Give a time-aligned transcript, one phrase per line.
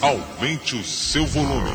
[0.00, 1.70] Aumente o seu volume.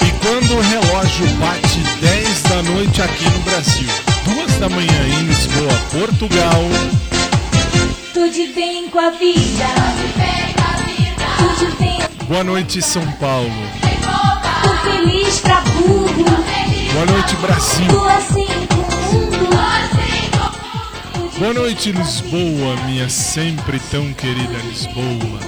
[0.00, 3.88] E quando o relógio bate 10 da noite aqui no Brasil,
[4.24, 6.62] 2 da manhã em Lisboa, Portugal.
[8.12, 9.66] Tudo bem com a vida.
[11.38, 11.98] Tudo bem.
[12.28, 13.50] Boa noite, São Paulo.
[14.62, 16.24] Tô feliz pra burro.
[16.92, 17.86] Boa noite, Brasil.
[21.42, 25.40] Boa noite, Lisboa, minha sempre tão querida Lisboa.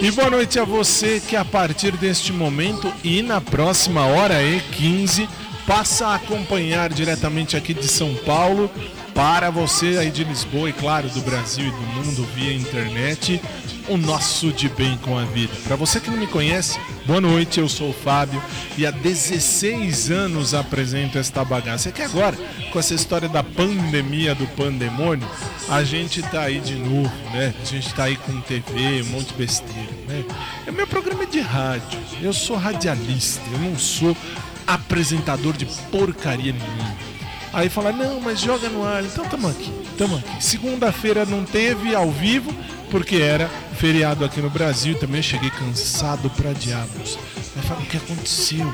[0.00, 4.60] E boa noite a você que a partir deste momento e na próxima hora e
[4.60, 5.28] 15
[5.66, 8.70] passa a acompanhar diretamente aqui de São Paulo
[9.18, 13.42] para você aí de Lisboa e claro do Brasil e do mundo via internet
[13.88, 15.52] o nosso de bem com a vida.
[15.64, 18.40] Para você que não me conhece, boa noite, eu sou o Fábio
[18.76, 21.88] e há 16 anos apresento esta bagaça.
[21.88, 22.38] É que agora,
[22.70, 25.28] com essa história da pandemia do pandemônio,
[25.68, 27.52] a gente tá aí de novo, né?
[27.60, 30.24] A gente tá aí com TV, um monte de besteira, né?
[30.64, 31.98] É meu programa de rádio.
[32.22, 34.16] Eu sou radialista, eu não sou
[34.64, 37.17] apresentador de porcaria nenhuma.
[37.52, 39.04] Aí fala, não, mas joga no ar.
[39.04, 40.44] Então tamo aqui, tamo aqui.
[40.44, 42.54] Segunda-feira não teve ao vivo,
[42.90, 44.98] porque era feriado aqui no Brasil.
[44.98, 47.18] Também cheguei cansado pra diabos.
[47.56, 48.72] Aí fala, o que aconteceu?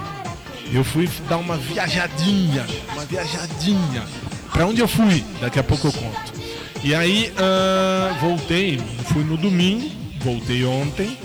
[0.72, 4.04] Eu fui dar uma viajadinha, uma viajadinha.
[4.52, 5.24] Pra onde eu fui?
[5.40, 6.32] Daqui a pouco eu conto.
[6.82, 8.80] E aí, ah, voltei,
[9.12, 11.16] fui no domingo, voltei ontem.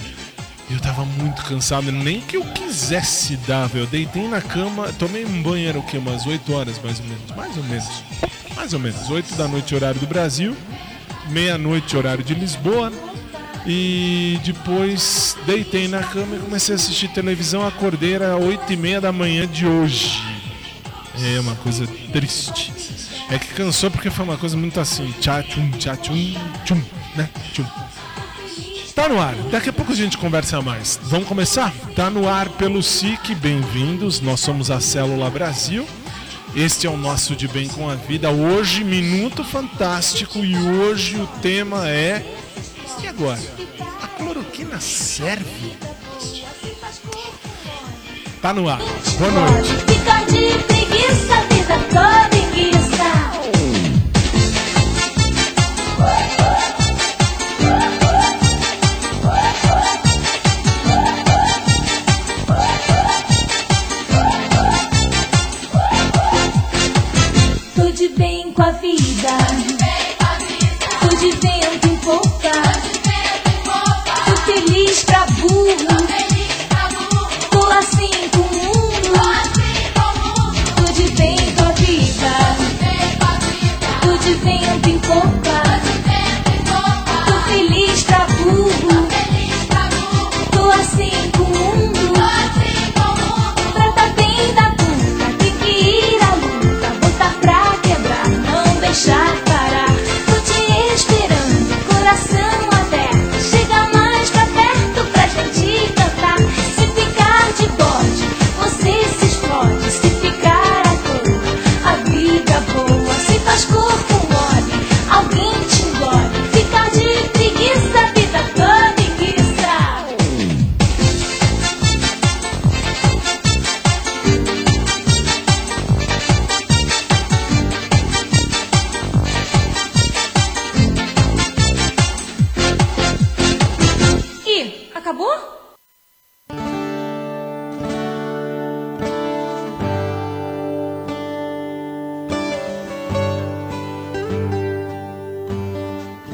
[0.69, 3.85] Eu tava muito cansado, nem que eu quisesse dar, velho.
[3.85, 5.97] Eu deitei na cama, tomei um banho, era o quê?
[5.97, 7.31] Umas 8 horas mais ou menos.
[7.35, 8.03] Mais ou menos.
[8.55, 9.09] Mais ou menos.
[9.09, 10.55] 8 da noite, horário do Brasil.
[11.29, 12.93] Meia-noite, horário de Lisboa.
[13.65, 17.65] E depois deitei na cama e comecei a assistir televisão.
[17.67, 20.21] Acordei, era 8 e meia da manhã de hoje.
[21.35, 22.71] É uma coisa triste.
[23.29, 25.11] É que cansou porque foi uma coisa muito assim.
[25.19, 26.81] Tchá, tchum, tchá, tchum, tchum,
[27.15, 27.27] né?
[27.53, 27.65] Tchum.
[28.99, 30.99] Tá no ar, daqui a pouco a gente conversa mais.
[31.03, 31.73] Vamos começar?
[31.95, 34.19] Tá no ar pelo SIC, bem-vindos.
[34.19, 35.87] Nós somos a Célula Brasil.
[36.53, 38.29] Este é o nosso De Bem com a Vida.
[38.29, 40.39] Hoje, Minuto Fantástico.
[40.39, 42.25] E hoje o tema é.
[43.01, 43.39] E agora?
[44.03, 45.77] A cloroquina serve?
[48.41, 48.81] Tá no ar.
[49.17, 49.75] Boa noite.
[49.87, 52.38] Fica de preguiça, vida toda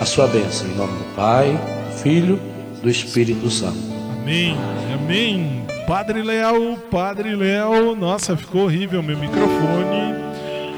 [0.00, 0.66] a sua bênção.
[0.66, 2.40] Em nome do Pai, do Filho,
[2.82, 3.78] do Espírito Santo.
[4.22, 4.56] Amém,
[4.94, 5.66] amém.
[5.86, 7.94] Padre Léo, Padre Léo.
[7.94, 10.14] Nossa, ficou horrível meu microfone.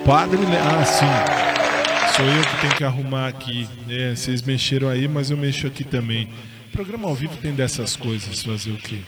[0.04, 0.64] Padre Léo.
[0.64, 2.16] Ah, sim.
[2.16, 3.68] Sou eu que tenho que arrumar aqui.
[3.88, 6.28] É, vocês mexeram aí, mas eu mexo aqui também.
[6.72, 8.98] Programa ao vivo tem dessas coisas, fazer o quê?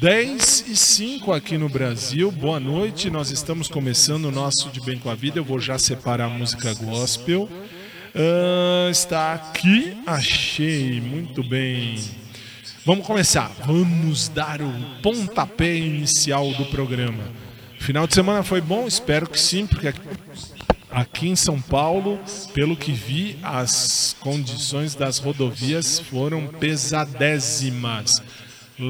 [0.00, 3.10] 10 e 5 aqui no Brasil, boa noite.
[3.10, 5.38] Nós estamos começando o nosso De Bem com a Vida.
[5.38, 7.48] Eu vou já separar a música gospel.
[8.14, 11.98] Ah, está aqui, achei, muito bem.
[12.84, 14.72] Vamos começar, vamos dar o
[15.02, 17.22] pontapé inicial do programa.
[17.78, 18.86] Final de semana foi bom?
[18.86, 19.88] Espero que sim, porque
[20.90, 22.18] aqui- em São Paulo,
[22.52, 28.20] pelo que vi, as condições das rodovias foram pesadésimas.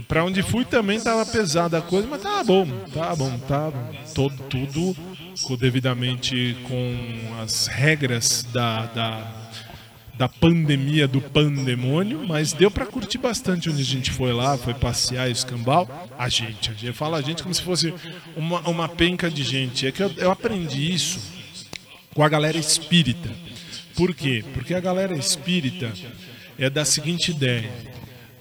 [0.06, 3.72] Para onde fui também estava pesada a coisa, mas tá bom, tá bom, tá
[4.14, 4.96] todo, tudo
[5.56, 9.50] devidamente com as regras da, da,
[10.16, 14.74] da pandemia do pandemônio, mas deu para curtir bastante onde a gente foi lá, foi
[14.74, 15.88] passear e escambau.
[16.18, 17.94] A gente, a gente fala a gente como se fosse
[18.36, 19.86] uma, uma penca de gente.
[19.86, 21.20] É que eu, eu aprendi isso
[22.14, 23.30] com a galera espírita.
[23.94, 24.44] Por quê?
[24.54, 25.92] Porque a galera espírita
[26.58, 27.70] é da seguinte ideia.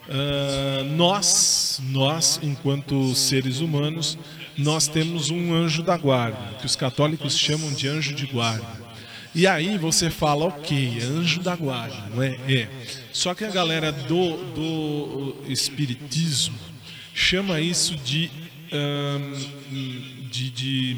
[0.09, 4.17] Ah, nós, nós, enquanto seres humanos,
[4.59, 8.89] nós temos um anjo da guarda, que os católicos chamam de anjo de guarda.
[9.33, 12.37] E aí você fala, ok, anjo da guarda, não é?
[12.47, 12.67] É.
[13.13, 16.57] Só que a galera do, do espiritismo
[17.13, 18.29] chama isso de,
[20.29, 20.97] de, de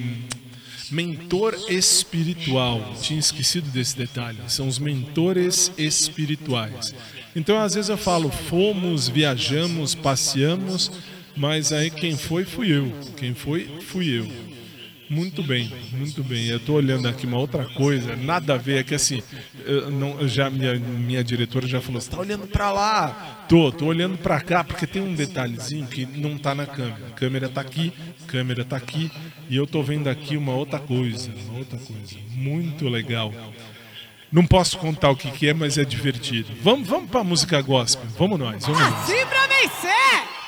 [0.89, 2.95] mentor espiritual.
[3.01, 4.39] Tinha esquecido desse detalhe.
[4.47, 6.95] São os mentores espirituais.
[7.35, 10.91] Então, às vezes eu falo, fomos, viajamos, passeamos,
[11.35, 12.91] mas aí quem foi, fui eu.
[13.17, 14.27] Quem foi, fui eu.
[15.11, 16.45] Muito bem, muito bem.
[16.45, 19.21] Eu estou olhando aqui uma outra coisa, nada a ver, é que assim,
[19.65, 23.45] eu não, já minha, minha diretora já falou, você está olhando para lá?
[23.49, 27.07] Tô, tô olhando para cá, porque tem um detalhezinho que não tá na câmera.
[27.07, 27.91] A câmera tá aqui,
[28.23, 29.11] a câmera tá aqui,
[29.49, 32.15] e eu tô vendo aqui uma outra coisa, uma outra coisa.
[32.29, 33.33] Muito legal.
[34.31, 36.47] Não posso contar o que, que é, mas é divertido.
[36.63, 38.07] Vamos, vamos para música gospel.
[38.17, 38.93] Vamos nós, vamos nós.
[39.03, 40.40] Assim pra vencer!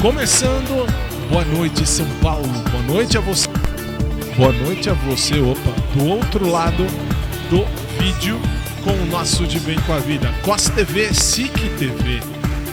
[0.00, 0.86] Começando,
[1.28, 3.48] boa noite São Paulo, boa noite a você.
[4.36, 6.86] Boa noite a você, opa, do outro lado
[7.50, 7.64] do
[8.00, 8.40] vídeo
[8.84, 12.20] com o nosso De Bem com a Vida, COS TV, SIC TV.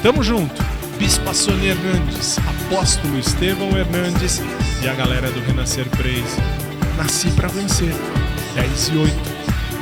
[0.04, 0.64] Tamo junto,
[1.00, 4.40] Bispa Sônia Hernandes, Apóstolo Estevão Hernandes
[4.84, 6.38] e a galera do Renascer Praise.
[6.96, 7.92] Nasci pra vencer,
[8.54, 9.14] 10 e 8,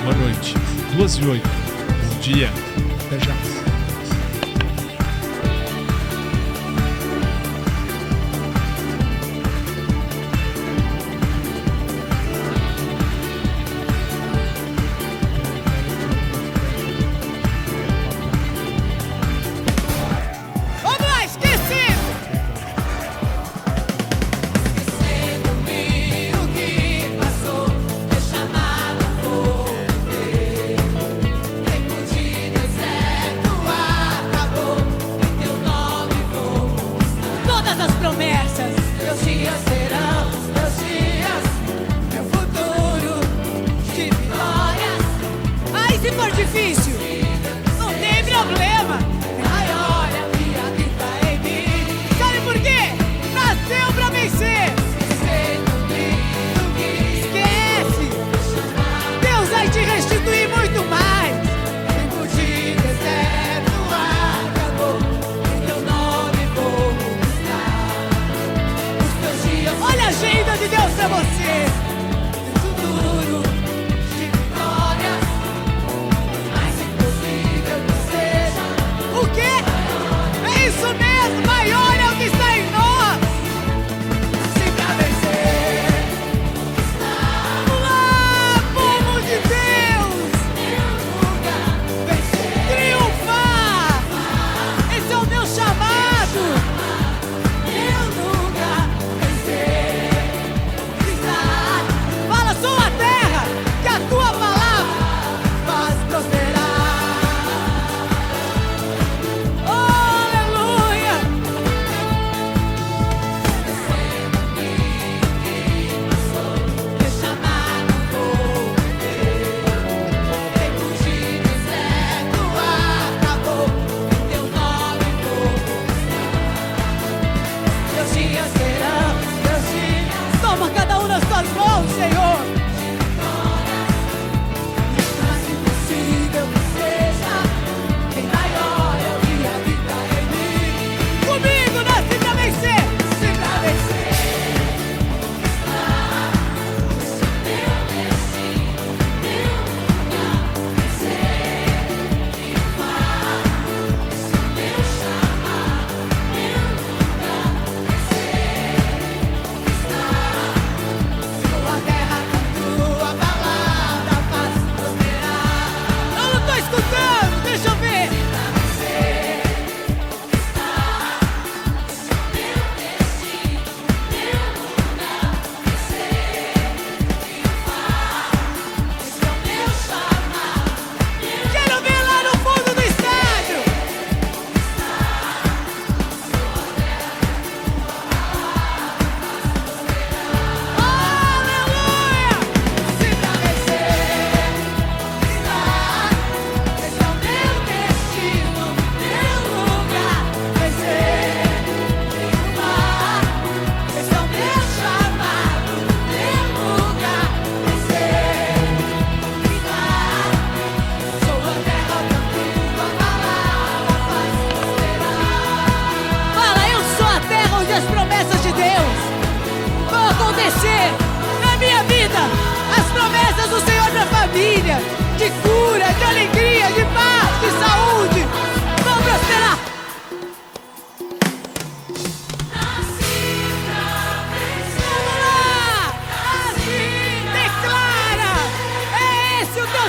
[0.01, 0.55] boa noite,
[0.95, 2.49] 2 e 8, bom dia,
[3.05, 3.52] até já.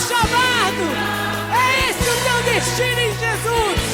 [0.01, 0.85] Chamado!
[1.55, 3.94] É esse o teu destino em Jesus!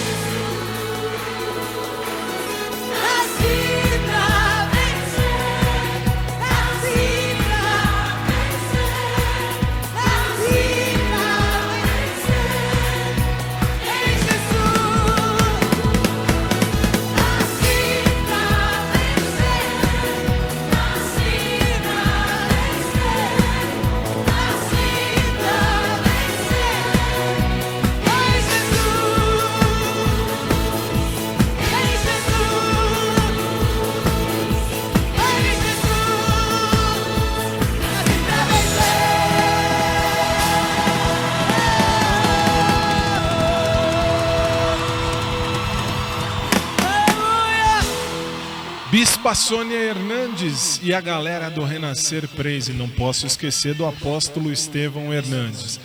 [49.30, 52.72] Bispa Sônia Hernandes e a galera do Renascer Praise.
[52.72, 55.78] Não posso esquecer do apóstolo Estevão Hernandes.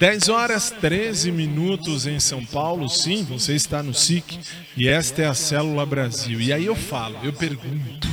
[0.00, 2.88] 10 horas 13 minutos em São Paulo.
[2.88, 4.40] Sim, você está no SIC
[4.76, 6.40] e esta é a Célula Brasil.
[6.40, 8.08] E aí eu falo, eu pergunto.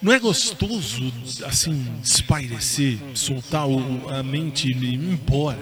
[0.00, 1.12] Não é gostoso,
[1.44, 5.60] assim, espairecer, soltar o- a mente e ir embora?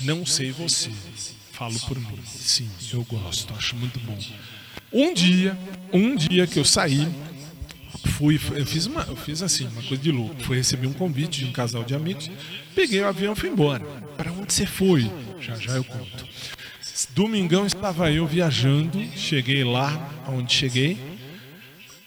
[0.00, 0.90] Não sei você.
[1.52, 2.18] Falo por mim.
[2.24, 4.18] Sim, eu gosto, acho muito bom.
[4.90, 5.58] Um dia,
[5.92, 7.08] um dia que eu saí,
[8.10, 10.42] fui, eu fiz uma, eu fiz assim, uma coisa de louco.
[10.42, 12.30] Fui receber um convite de um casal de amigos,
[12.74, 13.84] peguei o avião e fui embora.
[14.16, 15.10] Para onde você foi?
[15.40, 16.26] Já já eu conto.
[17.14, 20.96] Domingão estava eu viajando, cheguei lá onde cheguei,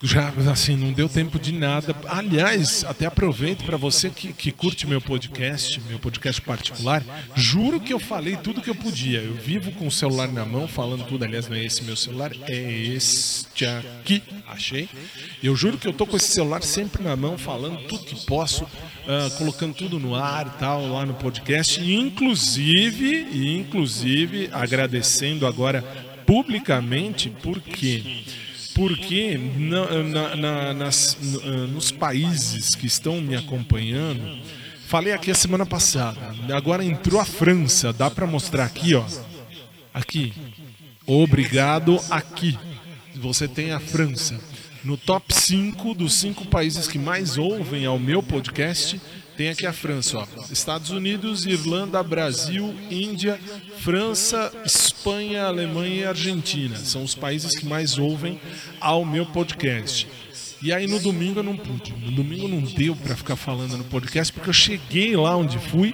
[0.03, 1.95] já assim não deu tempo de nada.
[2.07, 7.03] Aliás, até aproveito para você que, que curte meu podcast, meu podcast particular.
[7.35, 9.19] Juro que eu falei tudo que eu podia.
[9.19, 11.23] Eu vivo com o celular na mão, falando tudo.
[11.23, 14.21] Aliás, não é esse meu celular, é este aqui.
[14.47, 14.89] Achei.
[15.41, 18.67] Eu juro que eu tô com esse celular sempre na mão, falando tudo que posso,
[19.07, 21.81] ah, colocando tudo no ar e tal, lá no podcast.
[21.81, 23.27] E, inclusive,
[23.59, 25.81] inclusive, agradecendo agora
[26.25, 28.23] publicamente, porque
[28.75, 34.22] porque na- na- na- nas- ah, nos países que estão me acompanhando,
[34.88, 36.20] falei aqui a semana passada,
[36.53, 39.03] agora entrou a França, dá para mostrar aqui, ó,
[39.94, 40.34] aqui,
[41.08, 42.58] obrigado aqui,
[43.15, 44.39] você tem a França.
[44.84, 49.01] No top 5 dos cinco países que mais ouvem ao meu podcast,
[49.38, 50.27] tem aqui a França, ó.
[50.51, 53.39] Estados Unidos, Irlanda, Brasil, Índia,
[53.80, 56.77] França, Espanha, Alemanha e Argentina.
[56.77, 58.39] São os países que mais ouvem
[58.80, 60.08] ao meu podcast.
[60.62, 61.94] E aí no domingo eu não pude.
[61.94, 65.94] No domingo não deu para ficar falando no podcast, porque eu cheguei lá onde fui.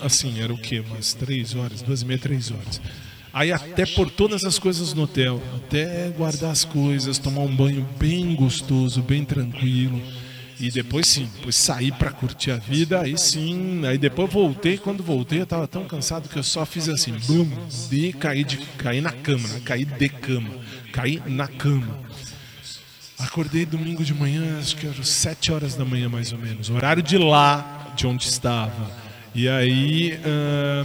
[0.00, 0.80] Assim, era o quê?
[0.80, 2.80] Umas três horas, duas e meia, três horas.
[3.32, 7.86] Aí até por todas as coisas no hotel, até guardar as coisas, tomar um banho
[7.98, 10.00] bem gostoso, bem tranquilo.
[10.60, 15.04] E depois sim, depois sair para curtir a vida, aí sim, aí depois voltei, quando
[15.04, 17.48] voltei eu tava tão cansado que eu só fiz assim, bum,
[17.92, 19.60] e caí, de, caí na cama, né?
[19.64, 20.50] caí de cama,
[20.92, 22.00] caí na cama.
[23.20, 27.02] Acordei domingo de manhã, acho que eram sete horas da manhã mais ou menos, horário
[27.02, 28.90] de lá, de onde estava.
[29.34, 30.84] E aí, ah,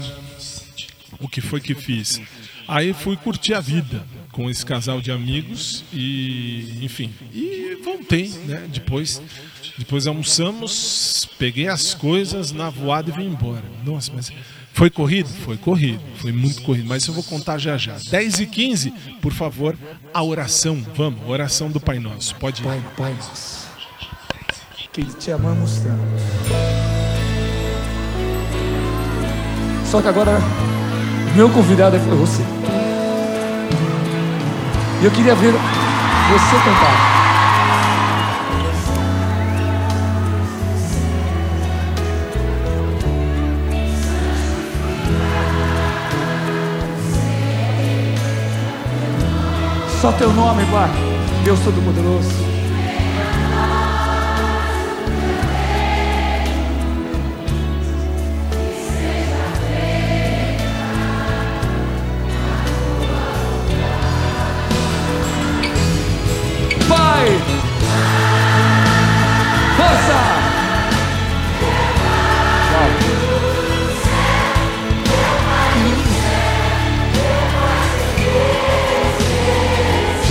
[1.20, 2.22] o que foi que fiz?
[2.68, 4.04] Aí fui curtir a vida
[4.34, 8.68] com esse casal de amigos e, enfim, e voltei, né?
[8.68, 9.22] Depois,
[9.78, 13.64] depois almoçamos, peguei as coisas na voada e vim embora.
[13.86, 14.32] Nossa, mas
[14.74, 15.30] foi corrido?
[15.30, 17.96] Foi corrido, foi muito corrido, mas eu vou contar já já.
[18.10, 19.78] 10 e 15, por favor,
[20.12, 22.66] a oração, vamos, oração do Pai Nosso, pode ir.
[22.66, 23.68] Pai, Pai nosso,
[24.92, 26.74] que te amamos tanto.
[29.86, 30.40] Só que agora,
[31.36, 32.83] meu convidado é você.
[35.02, 37.14] E eu queria ver você cantar.
[50.02, 50.90] Só teu nome, Pai,
[51.46, 52.53] Deus Todo-Poderoso.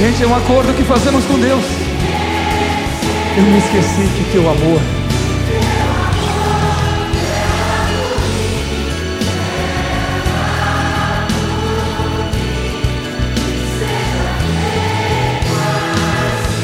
[0.03, 1.63] Gente, é um acordo que fazemos com Deus.
[3.37, 4.81] Eu me esqueci que teu amor.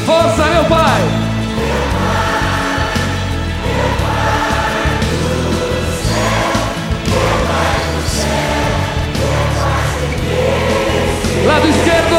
[0.05, 1.01] Força, meu Pai!
[11.47, 12.18] lado esquerdo.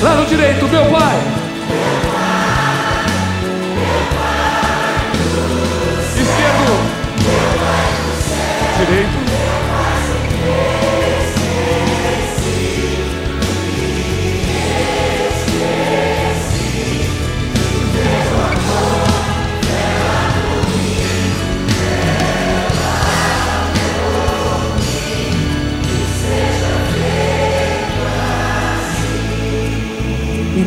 [0.00, 1.47] Lado direito, meu pai.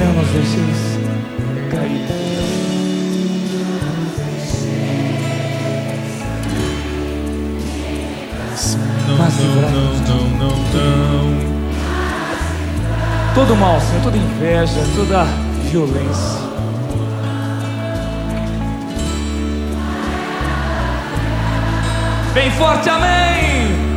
[0.06, 1.00] Não nos deixeis
[1.70, 2.08] cair.
[9.08, 11.52] Não, Mas não, não, não, não.
[13.36, 15.26] Todo mal, Senhor, toda inveja, toda
[15.70, 16.42] violência.
[22.34, 23.92] Bem forte, amém!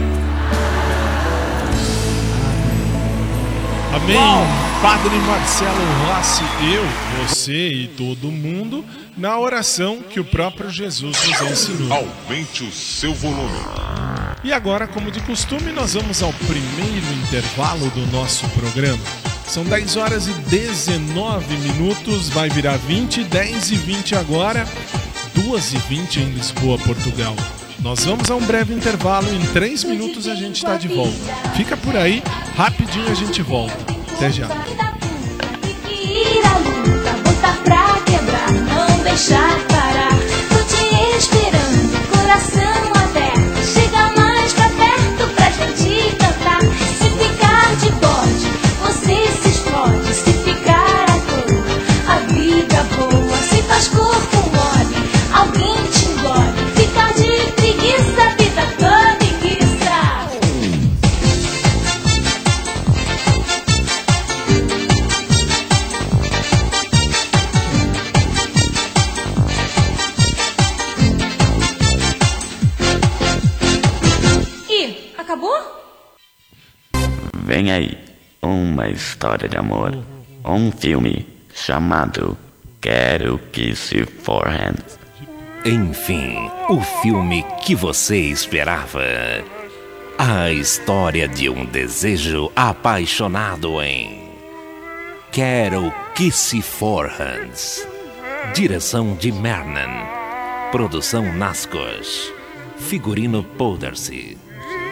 [3.95, 4.63] Amém.
[4.85, 6.85] Padre Marcelo Rossi, eu,
[7.25, 8.85] você e todo mundo,
[9.16, 11.90] na oração que o próprio Jesus nos ensinou.
[11.90, 13.64] Aumente o seu volume.
[14.44, 19.03] E agora, como de costume, nós vamos ao primeiro intervalo do nosso programa.
[19.47, 24.68] São 10 horas e 19 minutos, vai virar 20, 10 e 20 agora,
[25.33, 27.35] 2 e 20 em Lisboa, Portugal.
[27.79, 31.16] Nós vamos a um breve intervalo, em 3 minutos a gente está de volta.
[31.57, 32.23] Fica por aí,
[32.55, 34.04] rapidinho a gente volta.
[34.16, 34.46] Até já.
[37.64, 40.11] Pra quebrar, não deixar parar.
[40.50, 43.04] Tô te esperando, coração
[78.75, 79.97] uma história de amor.
[80.45, 82.37] Um filme chamado
[82.81, 84.75] Quero que se forrem.
[85.65, 89.01] Enfim, o filme que você esperava.
[90.19, 94.29] A história de um desejo apaixonado em
[95.31, 97.87] Quero que se forhans.
[98.55, 100.05] Direção de Mernan.
[100.73, 102.33] Produção Nascos.
[102.77, 104.43] Figurino Powdersy.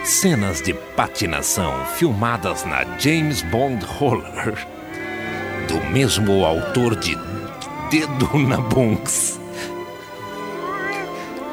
[0.03, 4.53] Cenas de patinação filmadas na James Bond Roller.
[5.69, 7.17] Do mesmo autor de
[7.89, 9.39] Dedo na Bunks.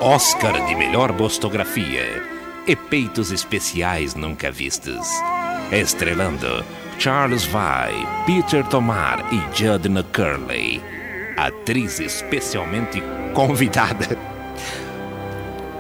[0.01, 2.25] Oscar de melhor bostografia
[2.67, 5.07] e peitos especiais nunca vistos.
[5.71, 6.65] Estrelando
[6.99, 7.95] Charles Vai,
[8.27, 10.83] Peter Tomar e Judna Curley.
[11.37, 13.01] Atriz especialmente
[13.33, 14.19] convidada.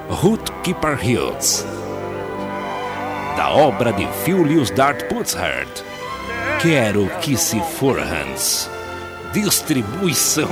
[0.09, 1.66] Ruth Keeper Hughes.
[3.40, 5.83] Da obra de Julius Dart Putzhart.
[6.61, 8.70] Quero que se forhans.
[9.33, 10.50] Distribuição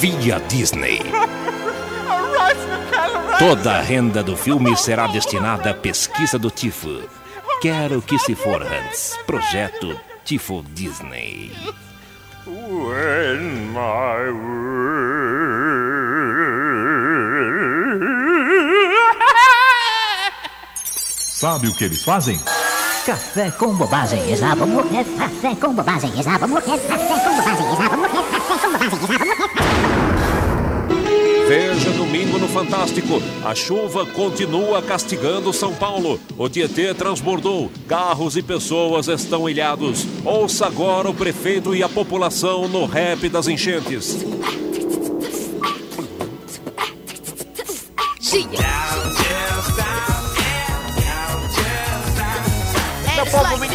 [0.00, 0.98] via Disney.
[3.38, 7.00] Toda a renda do filme será destinada à pesquisa do Tifo.
[7.62, 9.16] Quero que se forhans.
[9.24, 11.52] Projeto Tifo Disney.
[12.44, 14.32] When my
[21.38, 22.36] Sabe o que eles fazem?
[23.06, 25.04] Café com bobagem, vamos morrer.
[25.04, 26.80] Café com bobagem, vamos morrer.
[26.80, 28.40] Café com bobagem, vamos morrer.
[28.42, 29.28] Café com bobagem.
[31.46, 33.22] Veja domingo no Fantástico.
[33.44, 36.20] A chuva continua castigando São Paulo.
[36.36, 37.70] O Tietê transbordou.
[37.86, 40.04] Carros e pessoas estão ilhados.
[40.24, 44.24] Ouça agora o prefeito e a população no rap das enchentes.
[48.32, 48.77] Meu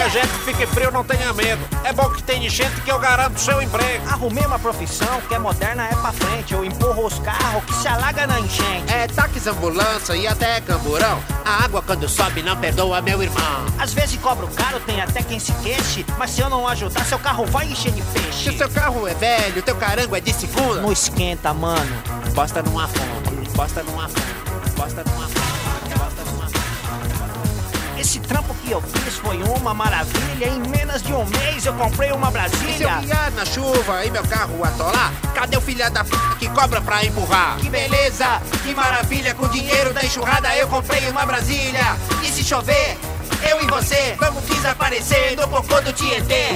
[0.03, 1.61] minha gente, fique frio, não tenha medo.
[1.83, 4.05] É bom que tem enchente que eu garanto seu emprego.
[4.09, 6.53] Arrumei uma profissão que é moderna, é pra frente.
[6.53, 8.91] Eu empurro os carros que se alaga na enchente.
[8.91, 11.23] É táxis, ambulância e até camburão.
[11.45, 13.65] A água quando sobe não perdoa, meu irmão.
[13.79, 16.05] Às vezes cobro caro, tem até quem se queixe.
[16.17, 18.43] Mas se eu não ajudar, seu carro vai encher de peixe.
[18.43, 20.81] Se o seu carro é velho, teu carango é de segunda.
[20.81, 22.03] Não esquenta, mano.
[22.33, 25.42] Bosta numa fonte, bosta numa fonte, bosta numa fonte, bosta numa fonte.
[28.13, 30.45] Esse trampo que eu fiz foi uma maravilha.
[30.45, 32.95] Em menos de um mês eu comprei uma E se eu Brasília.
[32.97, 37.03] guiar na chuva e meu carro atolar, cadê o filho da f que cobra pra
[37.03, 37.57] empurrar?
[37.57, 41.97] Que beleza, que maravilha, com o dinheiro da enxurrada eu comprei uma Brasília.
[42.21, 42.99] E se chover,
[43.49, 46.49] eu e você vamos desaparecer no cocô do Tietê.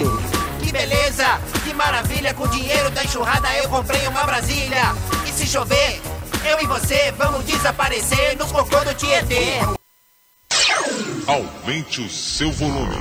[0.59, 4.93] Que beleza, que maravilha, com o dinheiro da enxurrada eu comprei uma Brasília.
[5.25, 5.99] E se chover,
[6.45, 9.86] eu e você vamos desaparecer no cocô do Tietê.
[11.27, 12.95] Aumente o seu volume.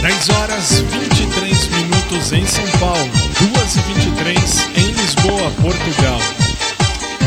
[0.00, 3.10] Dez horas 23 minutos em São Paulo,
[3.52, 6.20] 2 e 23 em Lisboa, Portugal.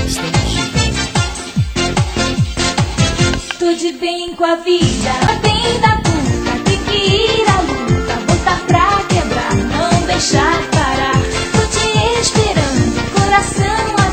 [0.08, 1.04] Estamos de volta.
[3.60, 6.64] Tô de bem com a vida, bem da puta.
[6.64, 11.20] Tem que ir à luta, botar pra quebrar, não deixar parar.
[11.52, 14.07] Tô te esperando, coração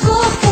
[0.00, 0.43] boa.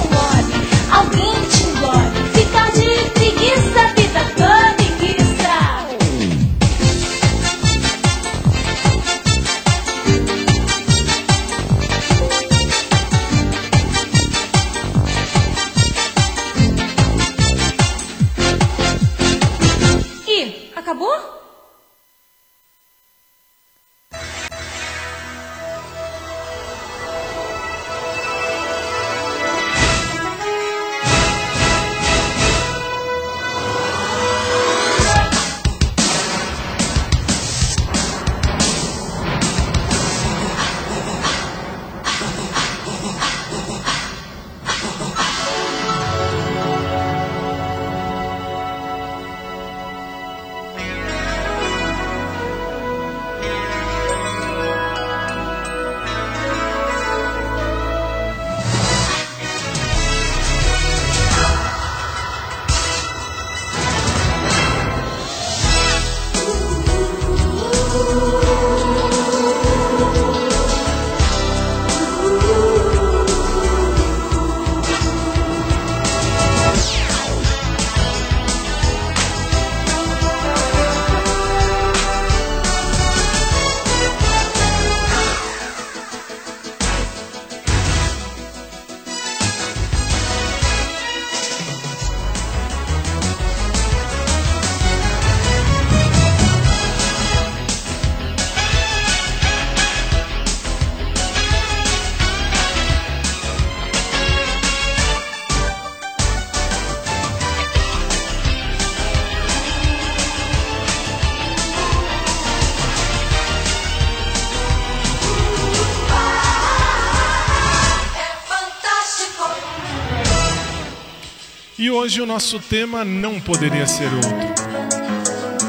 [122.02, 124.64] Hoje o nosso tema não poderia ser outro.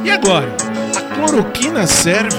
[0.03, 0.51] E agora?
[0.95, 2.35] A cloroquina serve?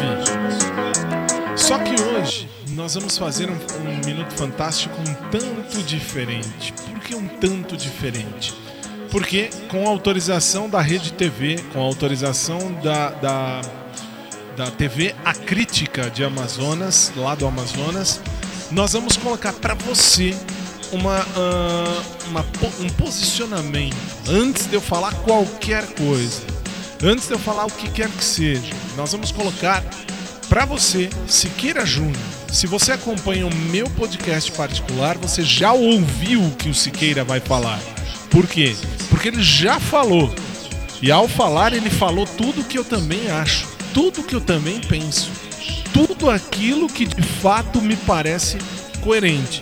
[1.55, 6.73] Só que hoje nós vamos fazer um, um Minuto Fantástico um tanto diferente.
[6.73, 8.53] Por que um tanto diferente?
[9.13, 13.61] Porque com autorização da Rede TV, com autorização da, da,
[14.57, 18.21] da TV A Crítica de Amazonas, lá do Amazonas,
[18.73, 20.35] nós vamos colocar para você
[20.95, 22.45] uma, ah, uma
[22.81, 23.97] um posicionamento
[24.29, 26.43] antes de eu falar qualquer coisa,
[27.03, 28.73] antes de eu falar o que quer que seja.
[28.97, 29.83] Nós vamos colocar
[30.49, 32.17] para você, Siqueira Júnior.
[32.53, 37.41] Se você acompanha o meu podcast particular, você já ouviu o que o Siqueira vai
[37.41, 37.81] falar.
[38.31, 38.77] Por quê?
[39.11, 40.33] Porque ele já falou.
[41.03, 45.31] E ao falar, ele falou tudo que eu também acho, tudo que eu também penso,
[45.93, 48.59] tudo aquilo que de fato me parece
[48.97, 49.61] incoerente.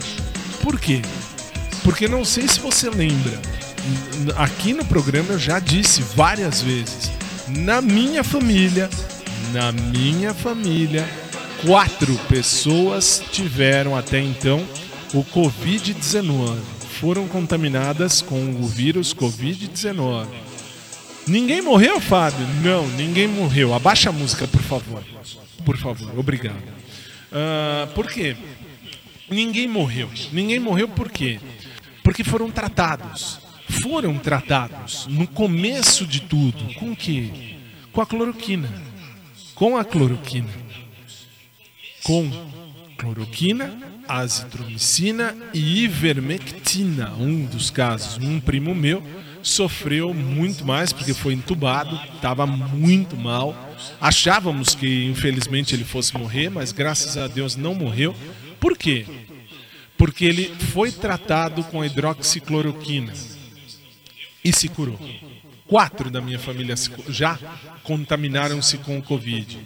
[0.62, 1.02] Por quê?
[1.82, 3.40] Porque não sei se você lembra,
[4.36, 7.10] aqui no programa eu já disse várias vezes,
[7.48, 8.88] na minha família,
[9.52, 11.08] na minha família,
[11.66, 14.64] quatro pessoas tiveram até então
[15.12, 16.58] o Covid-19.
[17.00, 20.26] Foram contaminadas com o vírus Covid-19.
[21.26, 22.46] Ninguém morreu, Fábio?
[22.62, 23.74] Não, ninguém morreu.
[23.74, 25.04] Abaixa a música, por favor.
[25.64, 26.62] Por favor, obrigado.
[27.30, 28.36] Ah, por quê?
[29.30, 30.08] Ninguém morreu.
[30.32, 31.40] Ninguém morreu por quê?
[32.02, 33.40] Porque foram tratados.
[33.82, 36.74] Foram tratados no começo de tudo.
[36.74, 37.56] Com o quê?
[37.92, 38.68] Com a cloroquina.
[39.54, 40.48] Com a cloroquina.
[42.02, 42.30] Com
[42.98, 47.12] cloroquina, azitromicina e ivermectina.
[47.18, 49.02] Um dos casos, um primo meu
[49.42, 53.56] sofreu muito mais porque foi entubado, estava muito mal.
[54.00, 58.14] Achávamos que infelizmente ele fosse morrer, mas graças a Deus não morreu.
[58.60, 59.04] Por quê?
[60.02, 63.12] Porque ele foi tratado com hidroxicloroquina
[64.44, 64.98] e se curou.
[65.64, 66.74] Quatro da minha família
[67.08, 67.38] já
[67.84, 69.60] contaminaram-se com o Covid.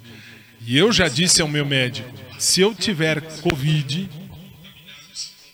[0.67, 2.07] E eu já disse ao meu médico:
[2.39, 4.11] se eu tiver Covid,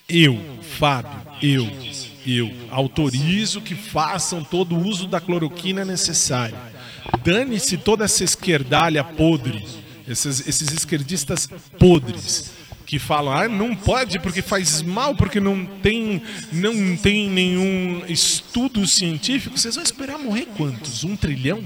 [0.08, 0.40] eu,
[0.76, 1.70] Fábio, eu,
[2.26, 6.58] eu autorizo que façam todo o uso da cloroquina necessário.
[7.22, 9.64] Dane-se toda essa esquerdalha podre,
[10.08, 16.22] esses, esses esquerdistas podres que falam, ah, não pode porque faz mal, porque não tem,
[16.52, 19.56] não tem nenhum estudo científico.
[19.56, 21.04] Vocês vão esperar morrer quantos?
[21.04, 21.62] Um trilhão?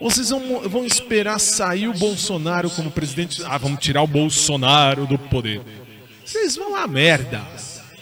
[0.00, 3.42] Ou vocês vão, vão esperar sair o Bolsonaro como presidente?
[3.44, 5.62] Ah, vamos tirar o Bolsonaro do poder.
[6.24, 7.40] Vocês vão à merda.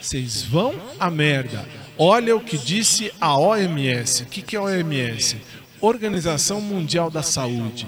[0.01, 1.63] Vocês vão à merda.
[1.97, 4.23] Olha o que disse a OMS.
[4.23, 5.37] O que, que é a OMS?
[5.79, 7.87] Organização Mundial da Saúde.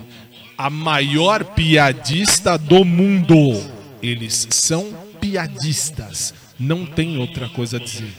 [0.56, 3.60] A maior piadista do mundo.
[4.04, 6.34] Eles são piadistas.
[6.60, 8.14] Não tem outra coisa a dizer.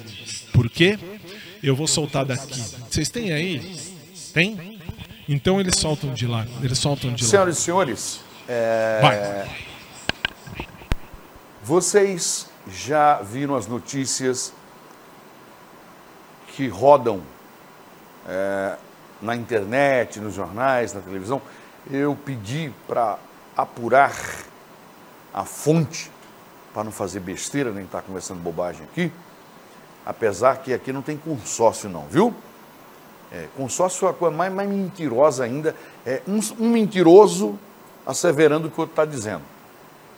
[0.50, 0.98] Por quê?
[1.62, 2.58] Eu vou soltar daqui.
[2.90, 3.78] Vocês têm aí?
[4.32, 4.80] Tem?
[5.28, 6.46] Então eles soltam de lá.
[6.62, 7.30] Eles soltam de lá.
[7.30, 9.50] Senhoras e senhores, é, Vai.
[11.62, 14.54] vocês já viram as notícias
[16.56, 17.22] que rodam
[18.26, 18.76] é,
[19.20, 21.42] na internet, nos jornais, na televisão?
[21.90, 23.18] Eu pedi para
[23.54, 24.12] apurar
[25.34, 26.10] a fonte,
[26.72, 29.10] para não fazer besteira, nem estar conversando bobagem aqui,
[30.06, 32.32] apesar que aqui não tem consórcio não, viu?
[33.32, 35.74] É, consórcio é a coisa mais, mais mentirosa ainda.
[36.06, 37.58] É um, um mentiroso
[38.06, 39.42] asseverando o que o outro está dizendo.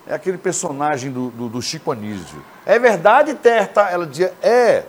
[0.07, 2.42] É aquele personagem do, do, do Chico Anísio.
[2.66, 3.83] É verdade, Terta?
[3.83, 4.85] Ela dizia, é.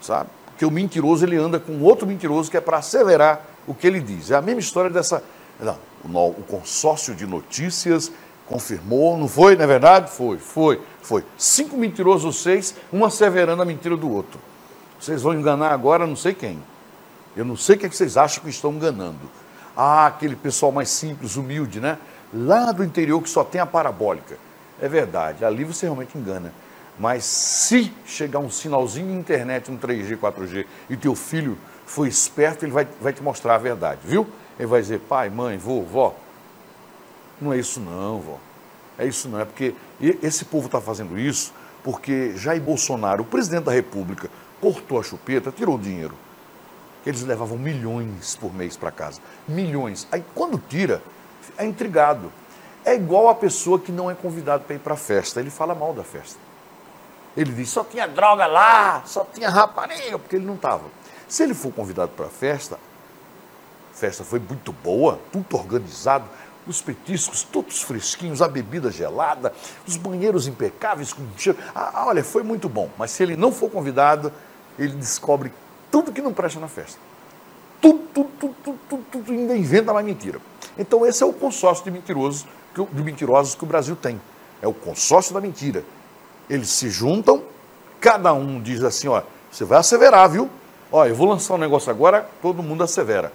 [0.00, 0.30] Sabe?
[0.46, 4.00] Porque o mentiroso ele anda com outro mentiroso que é para asseverar o que ele
[4.00, 4.30] diz.
[4.30, 5.22] É a mesma história dessa.
[5.60, 8.10] Não, o consórcio de notícias
[8.50, 9.54] confirmou, não foi?
[9.54, 10.10] Não é verdade?
[10.10, 11.24] Foi, foi, foi.
[11.38, 14.40] Cinco mentirosos, seis, um asseverando a mentira do outro.
[14.98, 16.60] Vocês vão enganar agora não sei quem.
[17.36, 19.30] Eu não sei o que, é que vocês acham que estão enganando.
[19.76, 21.96] Ah, aquele pessoal mais simples, humilde, né?
[22.34, 24.36] Lá do interior que só tem a parabólica.
[24.82, 26.52] É verdade, ali você realmente engana.
[26.98, 32.64] Mas se chegar um sinalzinho de internet, um 3G, 4G, e teu filho for esperto,
[32.64, 34.26] ele vai, vai te mostrar a verdade, viu?
[34.58, 36.14] Ele vai dizer, pai, mãe, vô, vó,
[37.40, 38.38] não é isso não, vó.
[38.98, 39.74] É isso não, é porque
[40.22, 45.50] esse povo está fazendo isso porque Jair Bolsonaro, o presidente da República, cortou a chupeta,
[45.50, 46.14] tirou o dinheiro.
[47.04, 49.20] Eles levavam milhões por mês para casa.
[49.48, 50.06] Milhões.
[50.12, 51.02] Aí quando tira,
[51.56, 52.30] é intrigado.
[52.84, 55.40] É igual a pessoa que não é convidado para ir para a festa.
[55.40, 56.38] Ele fala mal da festa.
[57.36, 60.84] Ele diz, só tinha droga lá, só tinha rapariga, porque ele não estava.
[61.28, 62.78] Se ele for convidado para a festa,
[63.92, 66.24] festa foi muito boa, tudo organizado,
[66.66, 69.52] os petiscos todos fresquinhos, a bebida gelada,
[69.86, 71.58] os banheiros impecáveis com cheiro.
[71.74, 72.88] Ah, olha, foi muito bom.
[72.98, 74.32] Mas se ele não for convidado,
[74.78, 75.52] ele descobre
[75.90, 76.98] tudo que não presta na festa.
[77.80, 80.40] Tudo, tudo, tudo, tudo, tudo, tudo ainda inventa mais mentira.
[80.78, 84.20] Então esse é o consórcio de mentirosos, de mentirosos que o Brasil tem.
[84.62, 85.84] É o consórcio da mentira.
[86.48, 87.42] Eles se juntam,
[88.00, 90.50] cada um diz assim, ó, você vai asseverar, viu?
[90.92, 93.32] Ó, eu vou lançar um negócio agora, todo mundo assevera.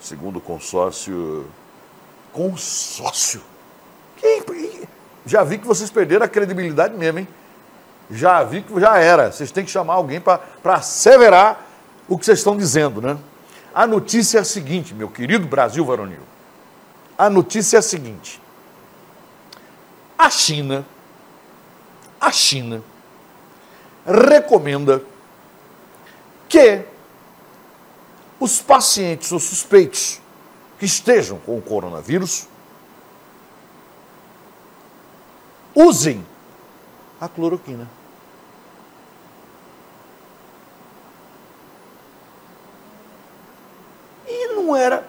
[0.00, 1.46] Segundo o consórcio.
[2.32, 3.42] Consórcio?
[5.26, 7.28] Já vi que vocês perderam a credibilidade mesmo, hein?
[8.10, 9.30] Já vi que já era.
[9.30, 11.66] Vocês têm que chamar alguém para asseverar
[12.08, 13.16] o que vocês estão dizendo, né?
[13.72, 16.22] A notícia é a seguinte, meu querido Brasil varonil.
[17.16, 18.40] A notícia é a seguinte.
[20.18, 20.84] A China,
[22.20, 22.82] a China
[24.04, 25.02] recomenda
[26.48, 26.82] que
[28.40, 30.20] os pacientes ou suspeitos
[30.80, 32.48] que estejam com o coronavírus
[35.74, 36.24] usem
[37.20, 37.86] A cloroquina.
[44.26, 45.06] E não era.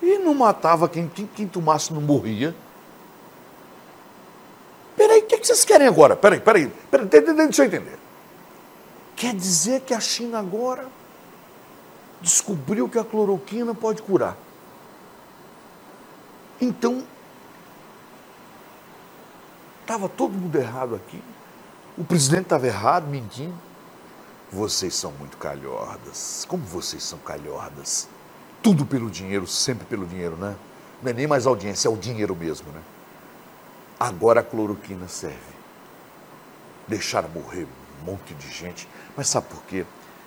[0.00, 2.54] E não matava quem, quem, quem tomasse não morria.
[4.96, 6.14] Peraí, o que, que vocês querem agora?
[6.16, 7.98] Peraí, peraí, peraí, de- de- deixa eu entender.
[9.16, 10.86] Quer dizer que a China agora
[12.20, 14.36] descobriu que a cloroquina pode curar.
[16.62, 17.02] Então,
[19.80, 21.20] estava todo mundo errado aqui.
[21.98, 23.52] O presidente estava errado, mentindo.
[24.48, 26.46] Vocês são muito calhordas.
[26.48, 28.08] Como vocês são calhordas?
[28.62, 30.54] Tudo pelo dinheiro, sempre pelo dinheiro, né?
[31.02, 32.80] Não é nem mais audiência, é o dinheiro mesmo, né?
[33.98, 35.36] Agora a cloroquina serve.
[36.86, 37.66] Deixaram morrer
[38.00, 38.88] um monte de gente.
[39.16, 39.84] Mas sabe por quê?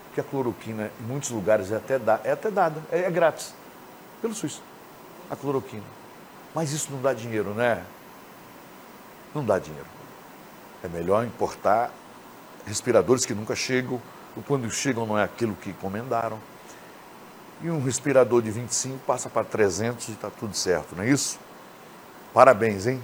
[0.07, 3.53] Porque a cloroquina, em muitos lugares, é até, da, é até dada, é, é grátis.
[4.21, 4.61] Pelo SUS.
[5.31, 6.04] A cloroquina.
[6.55, 7.83] Mas isso não dá dinheiro, né?
[9.33, 9.87] Não dá dinheiro.
[10.81, 11.91] É melhor importar
[12.65, 14.01] respiradores que nunca chegam,
[14.35, 16.39] ou quando chegam não é aquilo que encomendaram.
[17.61, 21.37] E um respirador de 25 passa para 300 e está tudo certo, não é isso?
[22.33, 23.03] Parabéns, hein?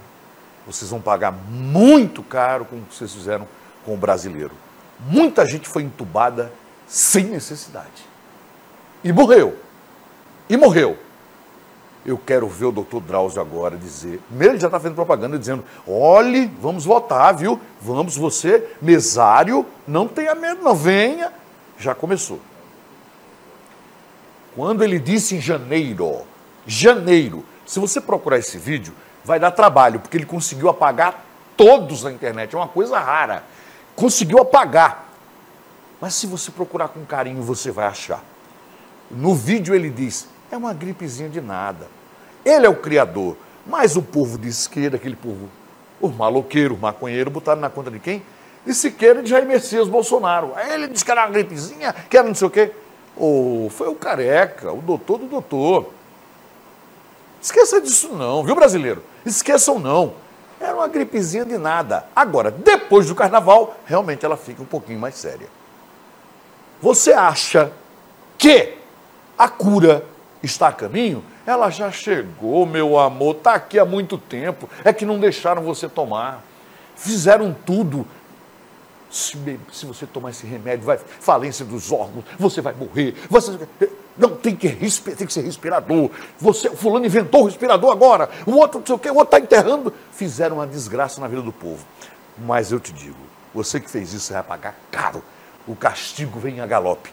[0.65, 3.47] Vocês vão pagar muito caro com o que vocês fizeram
[3.83, 4.51] com o brasileiro.
[4.99, 6.51] Muita gente foi entubada
[6.87, 8.05] sem necessidade.
[9.03, 9.57] E morreu.
[10.49, 10.97] E morreu.
[12.05, 14.19] Eu quero ver o doutor Drauzio agora dizer.
[14.27, 17.59] Primeiro, ele já está fazendo propaganda dizendo: olhe, vamos votar, viu?
[17.79, 21.31] Vamos, você, mesário, não tenha medo, não, venha.
[21.77, 22.39] Já começou.
[24.55, 26.21] Quando ele disse em janeiro,
[26.65, 28.93] janeiro, se você procurar esse vídeo,
[29.23, 31.23] vai dar trabalho, porque ele conseguiu apagar
[31.55, 32.55] todos na internet.
[32.55, 33.43] É uma coisa rara.
[33.95, 35.09] Conseguiu apagar.
[36.01, 38.23] Mas se você procurar com carinho, você vai achar.
[39.11, 41.87] No vídeo ele diz: é uma gripezinha de nada.
[42.45, 43.37] Ele é o criador.
[43.65, 45.49] Mas o povo de esquerda, aquele povo,
[45.99, 48.23] os maloqueiros, os maconheiros, botaram na conta de quem?
[48.65, 50.53] De Siqueira e de Jair Messias Bolsonaro.
[50.55, 52.71] Aí ele disse que era uma gripezinha, que era não sei o quê.
[53.15, 55.91] Oh, foi o careca, o doutor do doutor.
[57.41, 59.03] Esqueça disso não, viu, brasileiro?
[59.25, 60.13] Esqueçam não.
[60.59, 62.05] Era uma gripezinha de nada.
[62.15, 65.47] Agora, depois do carnaval, realmente ela fica um pouquinho mais séria.
[66.81, 67.71] Você acha
[68.37, 68.75] que
[69.37, 70.05] a cura
[70.43, 71.23] está a caminho?
[71.45, 74.69] Ela já chegou, meu amor, está aqui há muito tempo.
[74.83, 76.43] É que não deixaram você tomar.
[76.95, 78.05] Fizeram tudo.
[79.09, 79.37] Se,
[79.73, 83.13] se você tomar esse remédio, vai falência dos órgãos, você vai morrer.
[83.29, 83.59] Você
[84.17, 86.09] não tem que, respi- tem que ser respirador.
[86.39, 88.29] Você, o fulano inventou o respirador agora.
[88.45, 89.93] O outro não sei o quê, o outro está enterrando.
[90.13, 91.85] Fizeram uma desgraça na vida do povo.
[92.37, 93.17] Mas eu te digo,
[93.53, 95.21] você que fez isso, vai pagar caro.
[95.67, 97.11] O castigo vem a galope.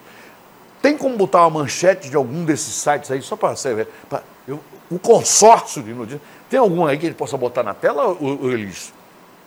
[0.81, 3.89] Tem como botar uma manchete de algum desses sites aí, só para ver?
[4.09, 4.61] pra- eu-
[4.91, 6.22] o consórcio de notícias.
[6.49, 8.93] Tem algum aí que ele possa botar na tela, ô Elis?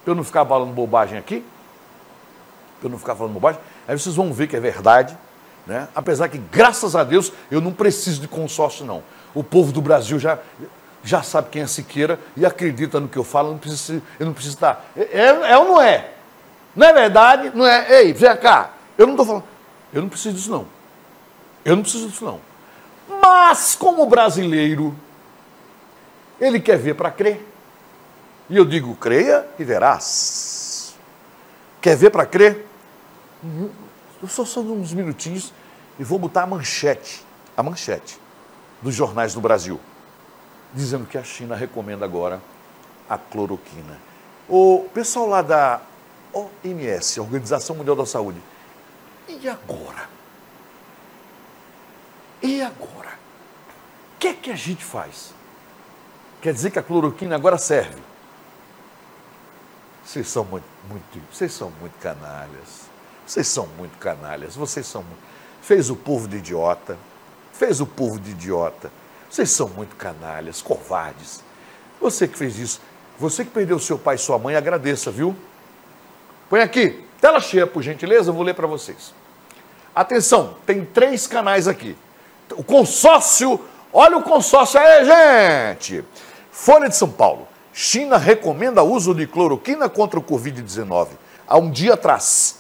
[0.04, 1.44] Para eu não ficar falando bobagem aqui?
[2.80, 3.60] Para eu não ficar falando bobagem?
[3.88, 5.18] Aí vocês vão ver que é verdade.
[5.66, 5.88] Né?
[5.96, 9.04] Apesar que, graças a Deus, eu não preciso de consórcio, não.
[9.34, 10.40] O povo do Brasil já,
[11.04, 14.26] já sabe quem é Siqueira e acredita no que eu falo, eu não preciso, eu
[14.26, 14.86] não preciso estar.
[14.98, 16.12] É, é ou não é?
[16.76, 17.52] Não é verdade?
[17.54, 18.02] Não é?
[18.04, 18.72] Ei, vem cá.
[18.98, 19.44] Eu não estou falando.
[19.94, 20.66] Eu não preciso disso, não.
[21.64, 22.40] Eu não preciso disso, não.
[23.22, 24.96] Mas, como brasileiro,
[26.40, 27.46] ele quer ver para crer.
[28.50, 30.96] E eu digo, creia e verás.
[31.82, 32.68] Quer ver para crer?
[34.22, 35.54] Eu só só uns minutinhos
[35.98, 38.20] e vou botar a manchete, a manchete
[38.82, 39.80] dos jornais do Brasil,
[40.74, 42.42] dizendo que a China recomenda agora
[43.10, 44.00] a cloroquina.
[44.50, 45.82] O pessoal lá da
[46.34, 48.42] OMS, Organização Mundial da Saúde,
[49.28, 50.10] e agora?
[52.42, 53.20] E agora?
[54.16, 55.34] O que é que a gente faz?
[56.42, 58.02] Quer dizer que a cloroquina agora serve?
[60.04, 62.90] Vocês são muito, muito, vocês são muito canalhas.
[63.26, 64.56] Vocês são muito canalhas.
[64.56, 65.22] Vocês são muito...
[65.62, 66.98] Fez o povo de idiota.
[67.54, 68.92] Fez o povo de idiota.
[69.30, 71.44] Vocês são muito canalhas, covardes.
[72.02, 72.82] Você que fez isso,
[73.18, 75.36] você que perdeu seu pai e sua mãe, agradeça, viu?
[76.50, 79.14] Põe aqui, tela cheia, por gentileza, eu vou ler para vocês.
[79.96, 81.96] Atenção, tem três canais aqui.
[82.58, 83.60] O consórcio,
[83.92, 86.04] olha o consórcio aí, gente!
[86.52, 87.48] Folha de São Paulo.
[87.74, 91.10] China recomenda uso de cloroquina contra o Covid-19.
[91.48, 92.58] Há um dia atrás.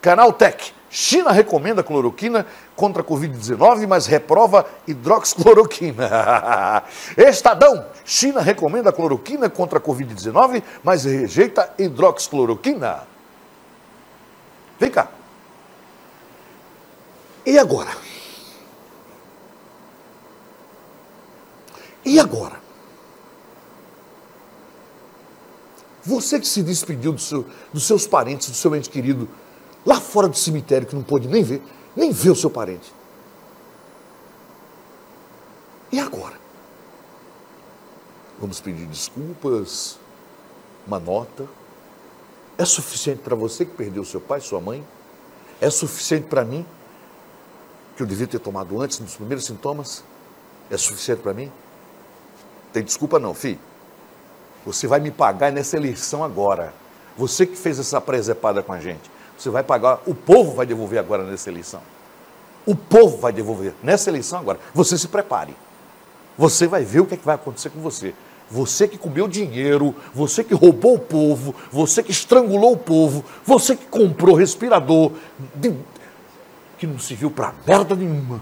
[0.00, 0.72] Canal Tech.
[0.90, 6.82] China recomenda cloroquina contra a Covid-19, mas reprova hidroxicloroquina.
[7.16, 7.86] Estadão.
[8.04, 13.04] China recomenda cloroquina contra a Covid-19, mas rejeita hidroxicloroquina.
[14.78, 15.08] Vem cá.
[17.46, 17.90] E agora?
[22.04, 22.60] E agora?
[26.04, 29.28] Você que se despediu do seu- dos seus parentes, do seu ente querido,
[29.86, 31.62] lá fora do cemitério, que não pôde nem ver,
[31.94, 32.92] nem ver o seu parente.
[35.92, 36.40] E agora?
[38.40, 39.98] Vamos pedir desculpas,
[40.86, 41.46] uma nota.
[42.58, 44.84] É suficiente para você que perdeu seu pai, sua mãe?
[45.60, 46.66] É suficiente para mim,
[47.96, 50.02] que eu devia ter tomado antes, nos primeiros sintomas?
[50.68, 51.52] É suficiente para mim?
[52.72, 53.58] Tem desculpa não, filho.
[54.64, 56.72] Você vai me pagar nessa eleição agora.
[57.16, 59.10] Você que fez essa presepada com a gente.
[59.36, 61.80] Você vai pagar, o povo vai devolver agora nessa eleição.
[62.64, 64.58] O povo vai devolver nessa eleição agora.
[64.72, 65.54] Você se prepare.
[66.38, 68.14] Você vai ver o que, é que vai acontecer com você.
[68.50, 73.74] Você que comeu dinheiro, você que roubou o povo, você que estrangulou o povo, você
[73.74, 75.12] que comprou respirador,
[75.54, 75.74] de-
[76.78, 78.40] que não serviu para merda nenhuma.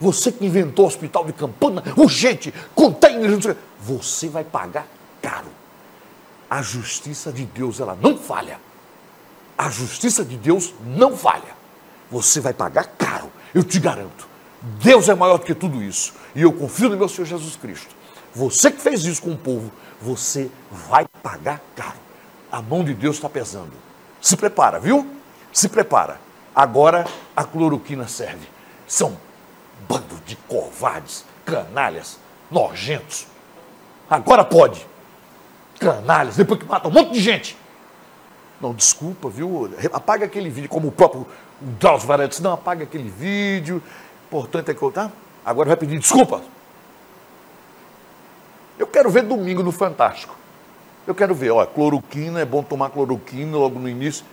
[0.00, 3.56] Você que inventou hospital de campana, urgente, o quê.
[3.80, 4.86] você vai pagar
[5.22, 5.48] caro.
[6.48, 8.60] A justiça de Deus, ela não falha.
[9.56, 11.56] A justiça de Deus não falha.
[12.10, 14.28] Você vai pagar caro, eu te garanto.
[14.62, 16.14] Deus é maior do que tudo isso.
[16.34, 17.94] E eu confio no meu Senhor Jesus Cristo.
[18.34, 21.98] Você que fez isso com o povo, você vai pagar caro.
[22.52, 23.72] A mão de Deus está pesando.
[24.20, 25.08] Se prepara, viu?
[25.52, 26.20] Se prepara.
[26.54, 28.46] Agora a cloroquina serve.
[28.86, 29.16] São
[29.88, 32.18] bando de covardes, canalhas,
[32.50, 33.26] nojentos.
[34.08, 34.86] Agora pode.
[35.78, 37.56] Canalhas, depois que mata um monte de gente.
[38.60, 39.70] Não, desculpa, viu?
[39.92, 41.26] Apaga aquele vídeo, como o próprio
[41.60, 42.42] Drauzio Varela disse.
[42.42, 43.82] Não, apaga aquele vídeo.
[44.26, 44.90] Importante é que eu.
[44.90, 45.10] Tá?
[45.44, 46.40] Agora vai pedir desculpa.
[48.78, 50.34] Eu quero ver domingo no Fantástico.
[51.06, 54.24] Eu quero ver, ó, cloroquina, é bom tomar cloroquina logo no início.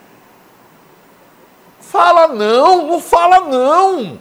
[1.79, 4.17] Fala não, não fala não.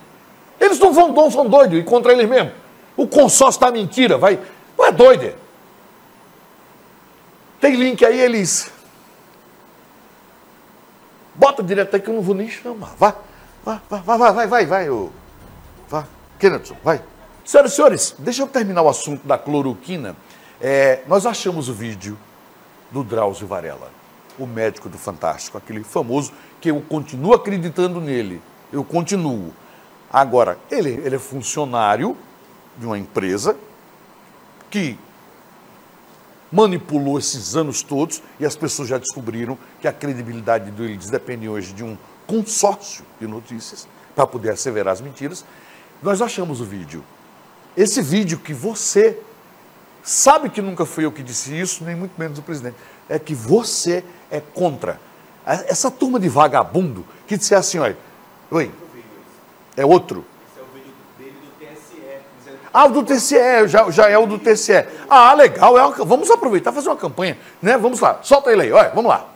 [0.62, 2.52] Eles não vão, não são doidos, e contra eles mesmo.
[2.96, 4.38] O consórcio está mentira, vai.
[4.78, 5.24] Não é doido.
[5.24, 5.34] é.
[7.60, 8.70] Tem link aí, eles.
[11.34, 12.94] Bota direto aí que eu não vou nem chamar.
[12.96, 13.16] Vá,
[13.64, 15.10] vá, vá, vá, vai, vai, vai, vai, ô.
[15.88, 16.06] Vá.
[16.38, 17.02] Kenneth, vai.
[17.44, 20.14] Senhoras e senhores, deixa eu terminar o assunto da cloroquina.
[20.60, 22.16] É, nós achamos o vídeo
[22.88, 23.90] do Drauzio Varela,
[24.38, 28.40] o médico do Fantástico, aquele famoso que eu continuo acreditando nele.
[28.72, 29.52] Eu continuo.
[30.12, 32.16] Agora, ele, ele é funcionário
[32.76, 33.56] de uma empresa
[34.70, 34.98] que
[36.50, 41.72] manipulou esses anos todos e as pessoas já descobriram que a credibilidade deles depende hoje
[41.72, 41.96] de um
[42.26, 45.44] consórcio de notícias para poder asseverar as mentiras.
[46.02, 47.02] Nós achamos o vídeo.
[47.74, 49.18] Esse vídeo que você
[50.02, 52.76] sabe que nunca fui eu que disse isso, nem muito menos o presidente,
[53.08, 55.00] é que você é contra.
[55.46, 57.96] Essa turma de vagabundo que disse assim, olha,
[58.50, 58.70] oi,
[59.76, 60.24] é outro.
[62.74, 64.86] Ah, o do TCE, já, já é o do TCE.
[65.08, 67.76] Ah, legal, é uma- vamos aproveitar fazer uma campanha, né?
[67.76, 69.26] Vamos lá, solta ele aí, olha, vamos lá.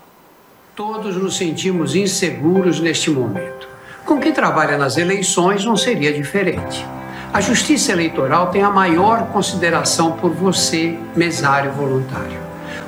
[0.74, 3.68] Todos nos sentimos inseguros neste momento.
[4.06, 6.86] Com quem trabalha nas eleições não seria diferente.
[7.32, 12.38] A Justiça Eleitoral tem a maior consideração por você, mesário voluntário.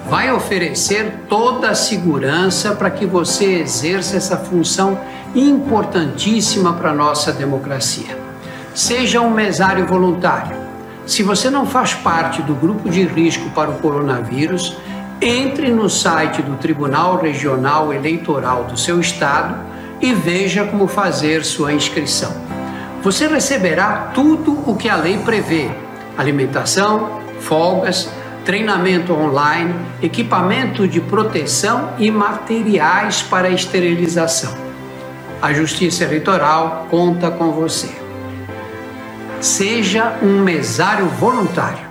[0.07, 4.99] Vai oferecer toda a segurança para que você exerça essa função
[5.35, 8.17] importantíssima para a nossa democracia.
[8.75, 10.57] Seja um mesário voluntário.
[11.07, 14.77] Se você não faz parte do grupo de risco para o coronavírus,
[15.21, 19.57] entre no site do Tribunal Regional Eleitoral do seu estado
[20.01, 22.33] e veja como fazer sua inscrição.
[23.03, 25.71] Você receberá tudo o que a lei prevê:
[26.17, 28.09] alimentação, folgas,
[28.45, 34.68] treinamento online, equipamento de proteção e materiais para esterilização.
[35.41, 37.89] A Justiça Eleitoral conta com você.
[39.41, 41.87] Seja um mesário voluntário.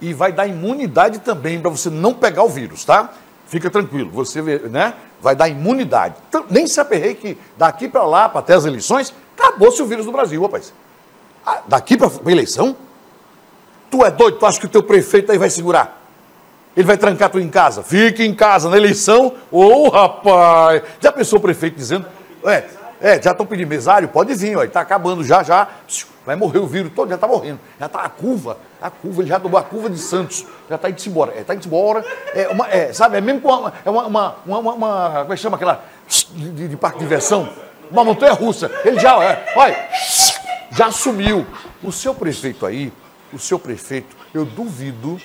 [0.00, 3.10] E vai dar imunidade também para você não pegar o vírus, tá?
[3.48, 4.94] Fica tranquilo, você né?
[5.20, 6.14] Vai dar imunidade.
[6.28, 10.06] Então, nem se aperrei que daqui para lá, para até as eleições, acabou-se o vírus
[10.06, 10.72] no Brasil, rapaz.
[11.44, 12.76] Ah, daqui para eleição?
[13.90, 14.38] Tu é doido?
[14.38, 15.97] Tu acha que o teu prefeito aí vai segurar?
[16.78, 17.82] Ele vai trancar tu em casa?
[17.82, 19.34] Fique em casa na eleição.
[19.50, 20.80] Ô, rapaz!
[21.00, 22.06] Já pensou o prefeito dizendo?
[22.44, 22.62] É,
[23.00, 24.06] é já estão pedindo mesário?
[24.06, 25.66] Pode vir, ó, está acabando já, já.
[26.24, 27.58] Vai morrer o vírus todo, já está morrendo.
[27.80, 30.46] Já está a curva, a curva, ele já tomou a curva de Santos.
[30.70, 31.32] Já está indo embora.
[31.36, 32.04] É, está indo embora.
[32.32, 35.36] É, uma, é, sabe, é mesmo com uma, é uma, uma, uma, uma- Como é
[35.36, 35.84] que chama aquela.
[36.32, 37.48] De, de- parque de diversão?
[37.90, 38.70] Uma montanha russa.
[38.84, 39.88] Ele já, é, olha,
[40.70, 41.44] já assumiu.
[41.82, 42.92] O seu prefeito aí,
[43.32, 45.20] o seu prefeito, eu duvido,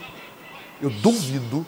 [0.83, 1.65] eu duvido,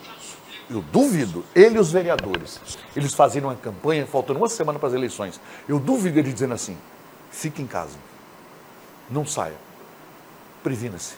[0.68, 2.60] eu duvido, ele e os vereadores,
[2.94, 5.40] eles fazerem uma campanha, faltando uma semana para as eleições.
[5.66, 6.76] Eu duvido eles dizendo assim:
[7.30, 7.96] fique em casa,
[9.10, 9.54] não saia,
[10.62, 11.14] previna-se,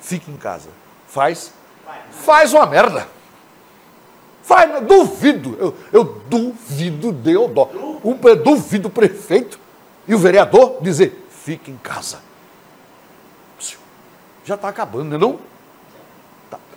[0.00, 0.70] fique em casa,
[1.06, 1.52] faz,
[2.10, 3.06] faz uma merda.
[4.72, 8.00] Eu duvido, eu, eu duvido, Deodoro.
[8.02, 9.58] Eu duvido o prefeito
[10.08, 12.20] e o vereador dizer, fique em casa.
[14.44, 15.51] Já está acabando, não é não?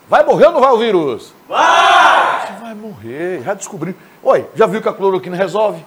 [0.07, 1.33] Vai morrer ou não vai o vírus?
[1.47, 2.47] Vai!
[2.47, 3.95] Você vai morrer, já descobri.
[4.21, 5.83] Oi, já viu que a cloroquina resolve?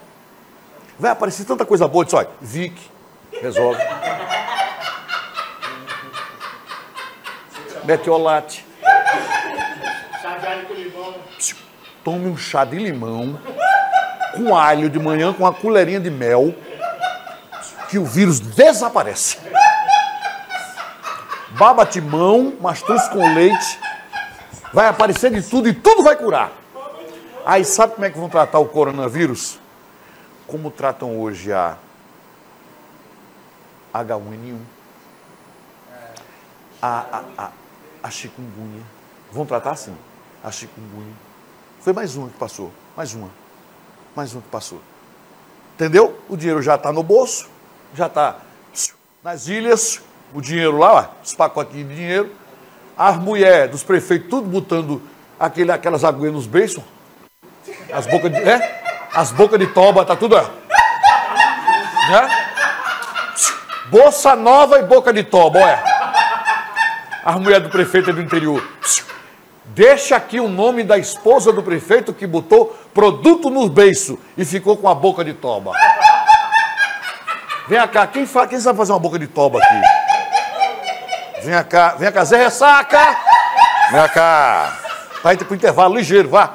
[0.98, 2.80] Vai aparecer tanta coisa boa disso, olha, Vic,
[3.40, 3.80] resolve.
[7.84, 8.66] Metiolate.
[10.20, 11.14] Chá de alho com limão.
[12.02, 13.38] Tome um chá de limão
[14.36, 16.54] com alho de manhã, com uma colherinha de mel,
[17.88, 19.38] que o vírus desaparece.
[21.50, 23.80] Baba timão, mastruz com leite,
[24.72, 26.52] vai aparecer de tudo e tudo vai curar.
[27.44, 29.58] Aí sabe como é que vão tratar o coronavírus?
[30.46, 31.76] Como tratam hoje a
[33.94, 34.58] H1N1,
[36.80, 37.50] a, a, a,
[38.02, 38.82] a chikungunya.
[39.32, 39.96] Vão tratar assim,
[40.42, 41.14] a chikungunya.
[41.80, 43.30] Foi mais uma que passou, mais uma,
[44.14, 44.80] mais uma que passou.
[45.74, 46.18] Entendeu?
[46.28, 47.48] O dinheiro já está no bolso,
[47.94, 48.38] já está
[49.22, 50.00] nas ilhas,
[50.34, 52.30] o dinheiro lá, ó, os pacotinhos de dinheiro.
[52.99, 55.01] As mulheres dos prefeitos, tudo botando
[55.38, 56.82] aquele, aquelas agulhas nos beiços.
[57.92, 58.38] As bocas de.
[58.38, 58.82] É?
[59.14, 60.34] As bocas de toba, tá tudo.
[60.34, 60.42] Ó.
[62.11, 62.28] Né?
[63.88, 65.82] Bolsa nova e boca de toba, olha.
[67.24, 68.66] As mulheres do prefeito do interior.
[69.66, 74.76] Deixa aqui o nome da esposa do prefeito que botou produto nos beiços e ficou
[74.76, 75.70] com a boca de toba.
[77.68, 78.46] Vem cá, quem, fa...
[78.46, 79.97] quem sabe fazer uma boca de toba aqui?
[81.43, 83.16] Vem cá, vem cá, Zé Ressaca!
[83.91, 84.78] Vem cá.
[85.22, 86.55] Vai pro intervalo ligeiro, vá.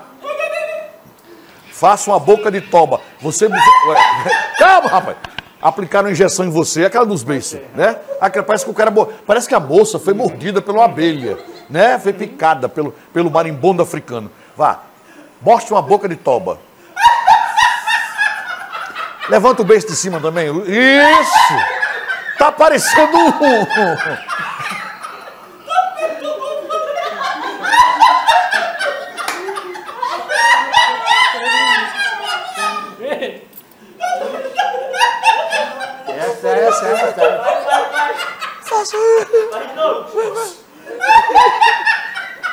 [1.71, 3.01] Faça uma boca de toba.
[3.19, 3.49] Você.
[4.57, 5.17] Calma, rapaz.
[5.61, 7.97] Aplicaram injeção em você, aquela dos beiços, né?
[8.21, 8.91] Aquela, parece que o cara.
[9.25, 11.37] Parece que a moça foi mordida pela abelha,
[11.69, 11.97] né?
[11.99, 14.31] Foi picada pelo, pelo marimbondo africano.
[14.55, 14.79] Vá.
[15.41, 16.59] Mostre uma boca de toba.
[19.29, 20.47] Levanta o beijo de cima também.
[20.47, 21.55] Isso!
[22.37, 23.65] Tá parecendo um.
[36.73, 37.13] Essa, essa.
[38.63, 38.97] Faça.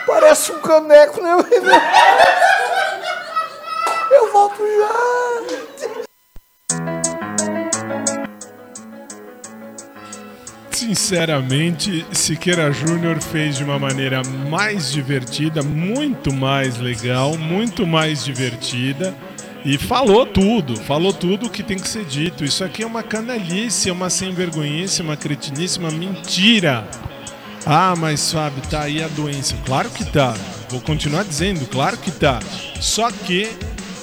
[0.06, 1.30] Parece um caneco, né?
[4.10, 4.90] Eu volto já.
[10.70, 19.14] Sinceramente, Siqueira Júnior fez de uma maneira mais divertida, muito mais legal, muito mais divertida.
[19.64, 22.44] E falou tudo, falou tudo o que tem que ser dito.
[22.44, 26.88] Isso aqui é uma canalice, é uma sem vergonhice, uma cretinice, uma mentira.
[27.66, 29.54] Ah, mas Fábio, tá aí a doença.
[29.66, 30.34] Claro que tá.
[30.70, 32.40] Vou continuar dizendo, claro que tá.
[32.80, 33.50] Só que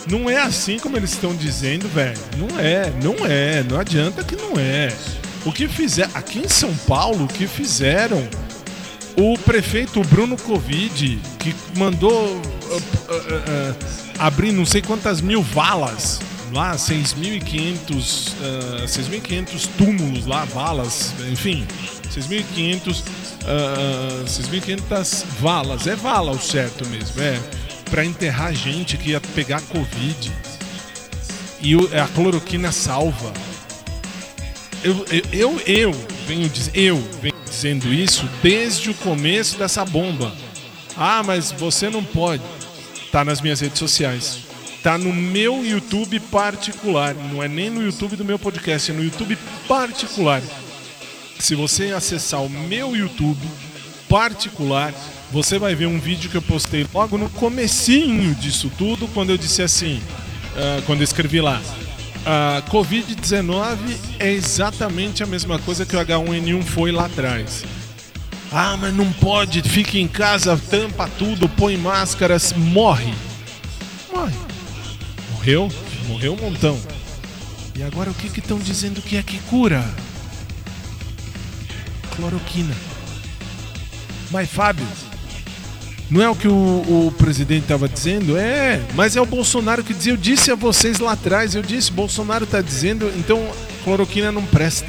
[0.07, 2.19] não é assim como eles estão dizendo, velho.
[2.37, 3.63] Não é, não é.
[3.63, 4.95] Não adianta que não é.
[5.43, 8.27] O que fizeram aqui em São Paulo, o que fizeram
[9.15, 12.81] o prefeito Bruno Covid, que mandou uh, uh,
[13.71, 16.19] uh, abrir não sei quantas mil valas
[16.51, 21.65] lá, 6.500 uh, 6.500 túmulos lá, valas, enfim,
[22.09, 27.39] 6.500 uh, 6.500 valas, é vala o certo mesmo, é
[27.89, 30.31] para enterrar gente que ia pegar Covid.
[31.59, 33.33] E o, a cloroquina salva.
[34.83, 40.31] Eu, eu, eu, eu venho, diz, eu venho dizendo isso desde o começo dessa bomba.
[40.95, 42.43] Ah, mas você não pode.
[43.11, 44.39] Tá nas minhas redes sociais.
[44.83, 47.13] Tá no meu YouTube particular.
[47.13, 49.37] Não é nem no YouTube do meu podcast, é no YouTube
[49.67, 50.41] particular.
[51.39, 53.47] Se você acessar o meu YouTube
[54.09, 54.93] particular,
[55.31, 59.37] você vai ver um vídeo que eu postei logo no comecinho disso tudo, quando eu
[59.37, 60.01] disse assim,
[60.55, 61.61] uh, quando eu escrevi lá,
[62.25, 63.77] a Covid-19
[64.19, 67.63] é exatamente a mesma coisa que o H1N1 foi lá atrás.
[68.51, 73.13] Ah, mas não pode, fica em casa, tampa tudo, põe máscaras, morre.
[74.11, 74.35] Morre.
[75.33, 75.69] Morreu?
[76.07, 76.79] Morreu um montão.
[77.75, 79.83] E agora o que estão dizendo que é que cura?
[82.15, 82.73] Cloroquina.
[84.31, 84.85] Mas Fábio,
[86.09, 88.37] não é o que o, o presidente estava dizendo?
[88.37, 90.13] É, mas é o Bolsonaro que dizia.
[90.13, 93.45] Eu disse a vocês lá atrás, eu disse, Bolsonaro está dizendo, então
[93.83, 94.87] cloroquina não presta.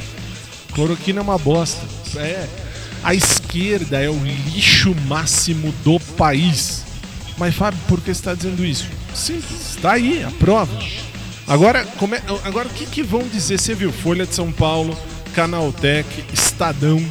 [0.73, 1.85] Cloroquina é uma bosta.
[2.17, 2.68] É.
[3.09, 6.85] A esquerda é o lixo máximo do país.
[7.39, 8.87] Mas Fábio, por que você está dizendo isso?
[9.15, 10.79] Simples, está aí a prova.
[11.47, 13.59] Agora, como é, agora o que, que vão dizer?
[13.59, 14.95] Você viu Folha de São Paulo,
[15.35, 17.03] Canaltech, Estadão,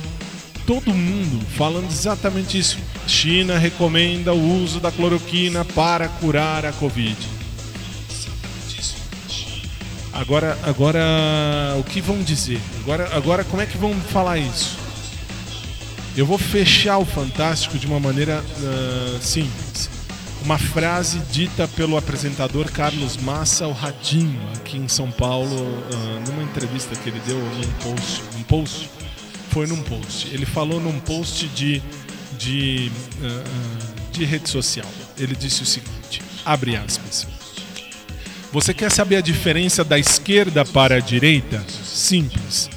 [0.68, 2.78] todo mundo falando exatamente isso.
[3.08, 7.18] China recomenda o uso da cloroquina para curar a Covid.
[10.14, 11.02] Agora, agora
[11.80, 12.62] o que vão dizer?
[12.82, 14.86] Agora, agora como é que vão falar isso?
[16.18, 19.88] Eu vou fechar o Fantástico de uma maneira uh, simples.
[20.44, 26.42] Uma frase dita pelo apresentador Carlos Massa, o Ratinho, aqui em São Paulo, uh, numa
[26.42, 28.90] entrevista que ele deu num post, post,
[29.52, 30.28] foi num post.
[30.34, 31.84] Ele falou num post de,
[32.36, 34.90] de, uh, de rede social.
[35.20, 37.28] Ele disse o seguinte: abre aspas.
[38.52, 41.64] Você quer saber a diferença da esquerda para a direita?
[41.86, 42.72] Simples.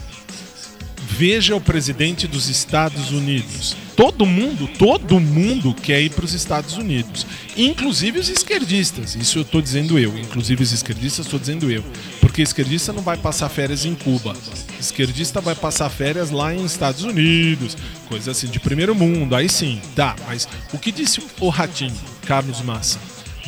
[1.20, 3.76] Veja o presidente dos Estados Unidos.
[3.94, 9.16] Todo mundo, todo mundo quer ir para os Estados Unidos, inclusive os esquerdistas.
[9.16, 11.84] Isso eu estou dizendo eu, inclusive os esquerdistas estou dizendo eu,
[12.22, 14.34] porque esquerdista não vai passar férias em Cuba,
[14.80, 17.76] esquerdista vai passar férias lá em Estados Unidos,
[18.08, 19.36] coisa assim de primeiro mundo.
[19.36, 20.16] Aí sim, tá.
[20.26, 21.92] Mas o que disse o ratinho,
[22.24, 22.98] Carlos Massa?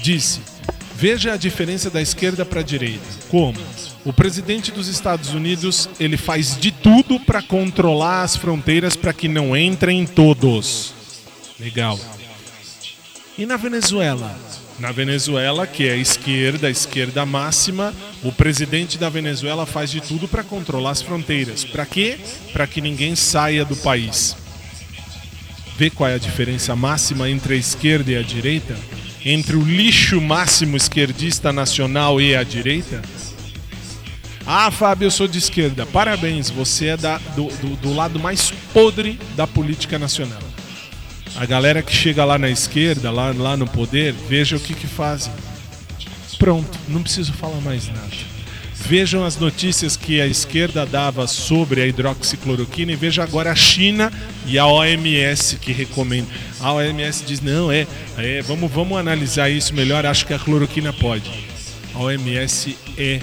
[0.02, 0.40] Disse
[0.94, 3.00] Veja a diferença da esquerda para a direita.
[3.30, 3.58] Como?
[4.04, 9.28] O presidente dos Estados Unidos ele faz de tudo para controlar as fronteiras para que
[9.28, 10.92] não entrem todos.
[11.58, 11.98] Legal.
[13.38, 14.36] E na Venezuela?
[14.78, 17.94] Na Venezuela, que é a esquerda, a esquerda máxima,
[18.24, 21.64] o presidente da Venezuela faz de tudo para controlar as fronteiras.
[21.64, 22.18] Para quê?
[22.52, 24.36] Para que ninguém saia do país.
[25.76, 28.76] Vê qual é a diferença máxima entre a esquerda e a direita?
[29.24, 33.02] entre o lixo máximo esquerdista nacional e a direita?
[34.46, 35.86] Ah, Fábio, eu sou de esquerda.
[35.86, 40.42] Parabéns, você é da, do, do, do lado mais podre da política nacional.
[41.36, 44.86] A galera que chega lá na esquerda, lá, lá no poder, veja o que, que
[44.86, 45.32] fazem.
[46.38, 48.32] Pronto, não preciso falar mais nada.
[48.84, 54.12] Vejam as notícias que a esquerda dava sobre a hidroxicloroquina e veja agora a China
[54.44, 56.26] e a OMS que recomenda.
[56.60, 57.86] A OMS diz: não, é,
[58.18, 61.30] é vamos, vamos analisar isso melhor, acho que a cloroquina pode.
[61.94, 63.20] A OMS é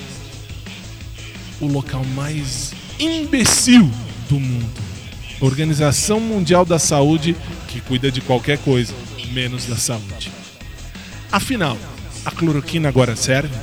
[1.59, 3.89] o local mais imbecil
[4.29, 4.81] do mundo.
[5.41, 7.35] Organização Mundial da Saúde
[7.67, 8.93] que cuida de qualquer coisa,
[9.31, 10.31] menos da saúde.
[11.31, 11.77] Afinal,
[12.25, 13.55] a cloroquina agora serve?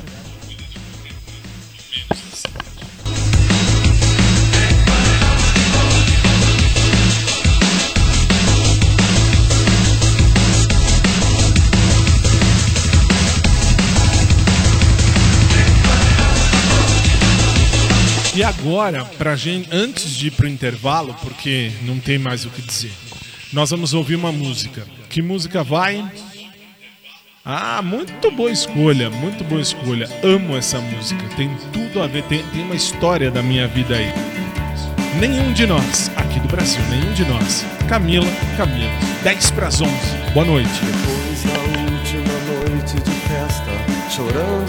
[18.37, 22.61] E agora, pra gente, antes de ir pro intervalo, porque não tem mais o que
[22.61, 22.91] dizer,
[23.51, 24.85] nós vamos ouvir uma música.
[25.09, 26.07] Que música vai?
[27.43, 30.07] Ah, muito boa escolha, muito boa escolha.
[30.23, 34.13] Amo essa música, tem tudo a ver, tem, tem uma história da minha vida aí.
[35.19, 37.65] Nenhum de nós, aqui do Brasil, nenhum de nós.
[37.89, 38.91] Camila, Camila,
[39.23, 39.91] 10 para as 11.
[40.35, 40.69] Boa noite.
[40.85, 44.66] Depois da última noite de festa, chorando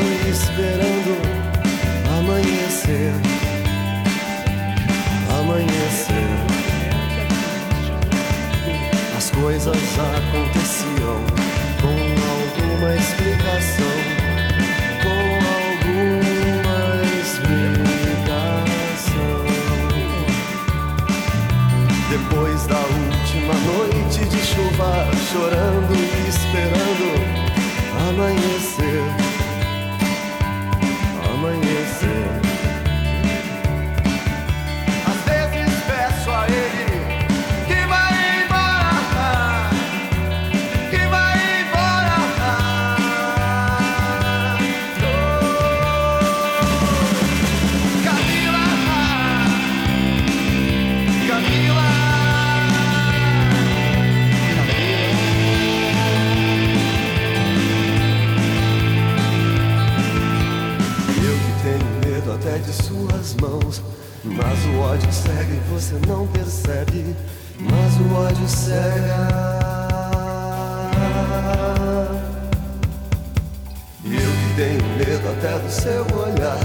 [9.59, 11.19] coisas aconteciam
[11.81, 11.99] com
[12.31, 13.97] alguma explicação.
[15.03, 15.23] Com
[15.59, 16.79] alguma
[17.21, 18.39] explicação.
[22.09, 24.91] Depois da última noite de chuva,
[25.33, 26.88] chorando e esperando
[64.89, 67.15] ódio cega e você não percebe.
[67.61, 69.29] Mas o ódio cega.
[74.05, 76.59] Eu que tenho medo até do seu olhar.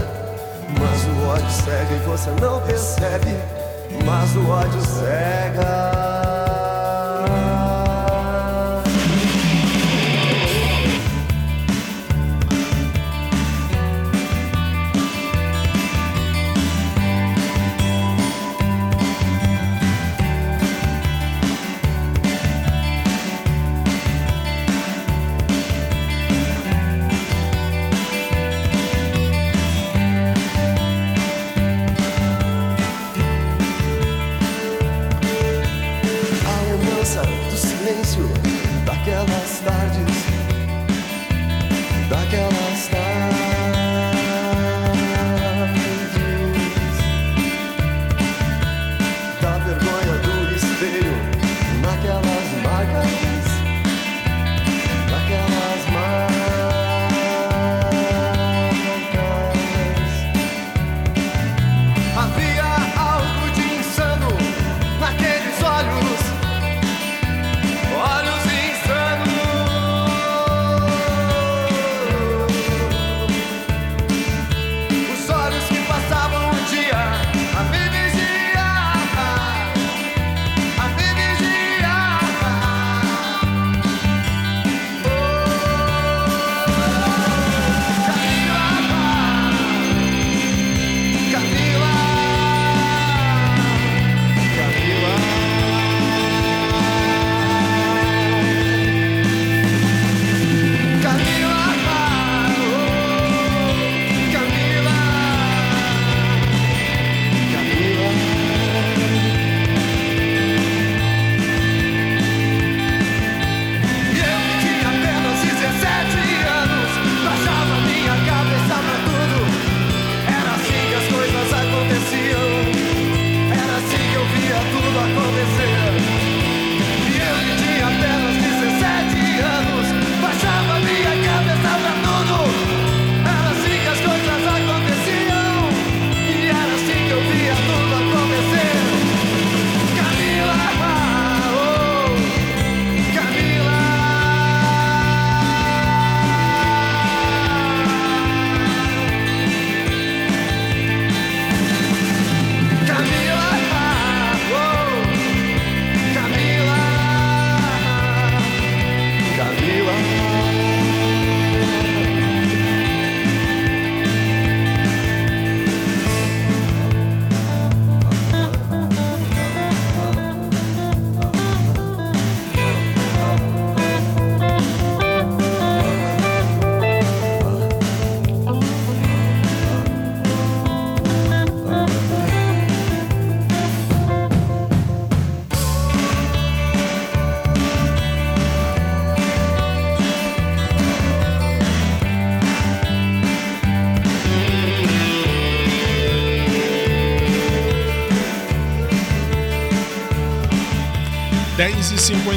[0.80, 3.36] Mas o ódio cega e você não percebe.
[4.04, 6.13] Mas o ódio cega.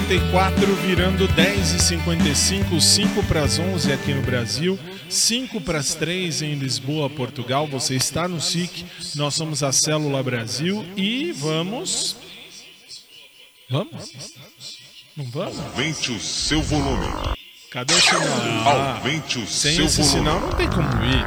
[0.08, 4.80] 54 virando 10 e 55 5 para as 11 aqui no Brasil,
[5.10, 7.68] 5 para as 3 em Lisboa, Portugal.
[7.68, 8.86] Você está no SIC,
[9.16, 12.16] nós somos a Célula Brasil e vamos.
[13.70, 14.14] Vamos?
[15.18, 15.60] Não vamos?
[15.60, 17.36] Aumente o seu volume.
[17.70, 18.24] Cadê o sinal?
[18.66, 20.20] Ah, Aumente o sem seu esse volume.
[20.20, 21.26] sinal não tem como ir.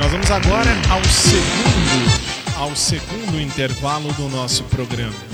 [0.00, 5.25] Nós vamos agora ao segundo, ao segundo intervalo do nosso programa.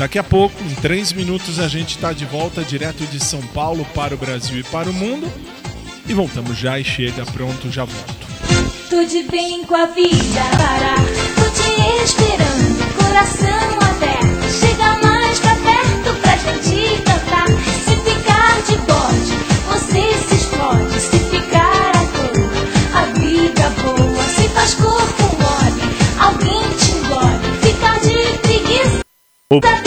[0.00, 3.84] Daqui a pouco, em três minutos, a gente está de volta direto de São Paulo
[3.94, 5.30] para o Brasil e para o mundo.
[6.08, 8.26] E voltamos já e chega, pronto, já volto.
[8.88, 11.04] Tudo bem com a vida parar.
[11.36, 11.68] Tô te
[12.02, 14.50] esperando, coração aberto.
[14.58, 17.46] Chega mais pra perto pra gente cantar.
[17.84, 19.34] Se ficar de bode,
[19.68, 20.98] você se explode.
[20.98, 24.22] Se ficar à toa, a vida boa.
[24.22, 25.82] Se faz corpo mole,
[26.18, 27.38] alguém te engole.
[27.60, 29.00] Ficar de preguiça,
[29.60, 29.79] da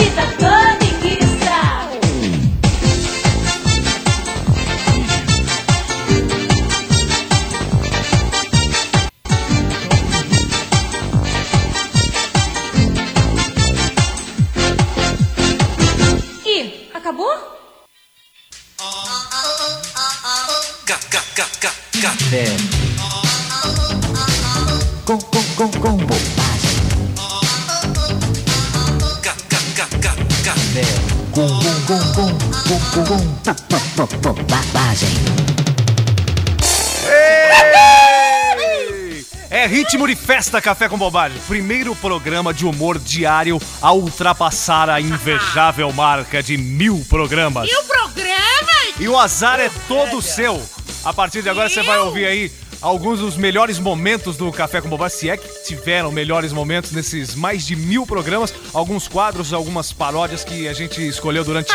[40.34, 41.40] festa Café com Bobagem.
[41.46, 47.70] Primeiro programa de humor diário a ultrapassar a invejável marca de mil programas.
[47.70, 48.72] E o programa?
[48.98, 50.60] E o azar é todo seu.
[51.04, 54.88] A partir de agora você vai ouvir aí alguns dos melhores momentos do Café com
[54.88, 59.92] Bobagem, se é que tiveram melhores momentos nesses mais de mil programas, alguns quadros, algumas
[59.92, 61.72] paródias que a gente escolheu durante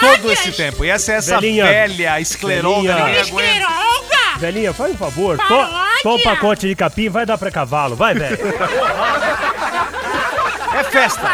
[0.00, 0.84] todo esse tempo.
[0.84, 1.64] E essa é essa Velhinha.
[1.64, 2.94] velha escleróloga.
[2.94, 3.24] Velhinha.
[3.24, 4.11] ninguém aguenta.
[4.42, 5.38] Velhinha, faz um favor.
[5.38, 5.68] To,
[6.02, 7.94] toma um pacote de capim, vai dar pra cavalo.
[7.94, 8.36] Vai, velho.
[10.74, 11.30] É festa.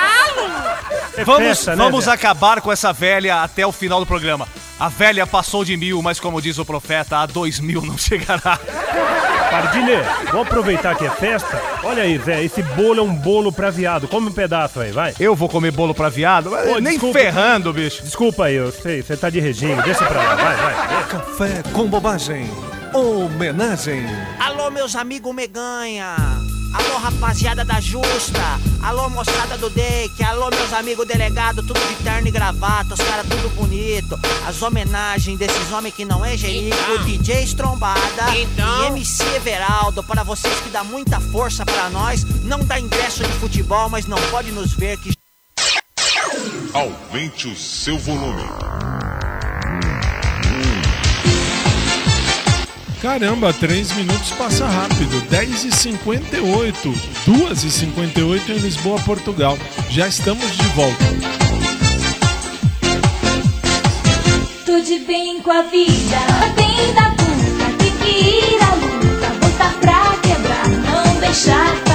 [1.16, 2.14] É vamos festa, né, vamos velho?
[2.14, 4.46] acabar com essa velha até o final do programa.
[4.78, 8.58] A velha passou de mil, mas como diz o profeta, a dois mil não chegará.
[9.50, 11.58] Pardilha, vamos aproveitar que é festa.
[11.82, 14.06] Olha aí, Zé, esse bolo é um bolo pra viado.
[14.06, 15.14] Come um pedaço aí, vai.
[15.18, 16.52] Eu vou comer bolo pra viado?
[16.52, 17.18] Ô, Nem desculpa.
[17.18, 18.02] ferrando, bicho.
[18.02, 19.80] Desculpa aí, eu sei, você tá de regime.
[19.82, 21.04] Deixa pra lá, vai, vai.
[21.08, 22.50] Café com bobagem.
[22.94, 24.06] Homenagem.
[24.38, 26.16] Alô, meus amigos Meganha.
[26.72, 28.40] Alô, rapaziada da Justa.
[28.82, 30.22] Alô, moçada do Dake.
[30.22, 32.94] Alô, meus amigos delegados, tudo de terno e gravata.
[32.94, 34.18] Os caras tudo bonito.
[34.46, 36.76] As homenagens desses homens que não é Jerico.
[37.04, 40.02] DJ Estrombada e MC Everaldo.
[40.04, 42.24] Para vocês que dá muita força para nós.
[42.44, 45.12] Não dá ingresso de futebol, mas não pode nos ver que
[46.74, 48.44] Aumente o seu volume.
[53.00, 55.20] Caramba, 3 minutos passa rápido.
[55.30, 56.94] 10 e 58
[57.26, 59.56] 2 e 58 em Lisboa, Portugal.
[59.88, 61.04] Já estamos de volta.
[64.66, 66.18] Tô de bem com a vida,
[66.56, 71.87] bem da puta, tem que ir à luta, botar pra quebrar, não deixar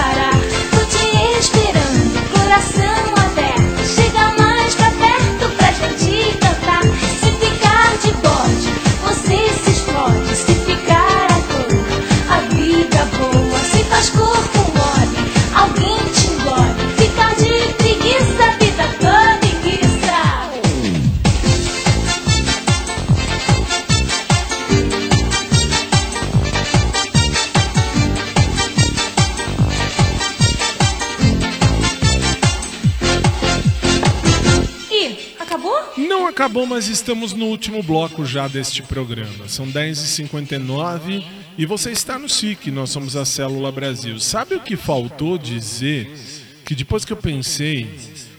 [36.53, 39.49] Acabou, mas estamos no último bloco já deste programa.
[39.49, 41.25] São 10h59
[41.57, 44.19] e você está no SIC, nós somos a Célula Brasil.
[44.19, 46.15] Sabe o que faltou dizer?
[46.63, 47.89] Que depois que eu pensei,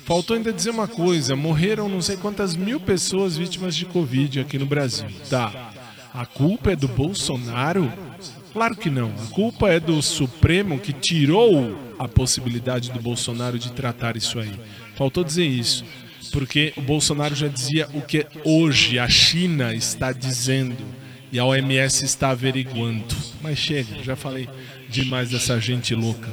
[0.04, 4.60] faltou ainda dizer uma coisa: morreram não sei quantas mil pessoas vítimas de Covid aqui
[4.60, 5.08] no Brasil.
[5.28, 5.72] Tá.
[6.14, 7.92] A culpa é do Bolsonaro?
[8.52, 9.10] Claro que não.
[9.10, 14.52] A culpa é do Supremo que tirou a possibilidade do Bolsonaro de tratar isso aí.
[14.94, 15.84] Faltou dizer isso.
[16.32, 20.76] Porque o Bolsonaro já dizia o que hoje a China está dizendo
[21.30, 23.14] e a OMS está averiguando.
[23.42, 24.48] Mas chega, já falei
[24.88, 26.28] demais dessa gente louca.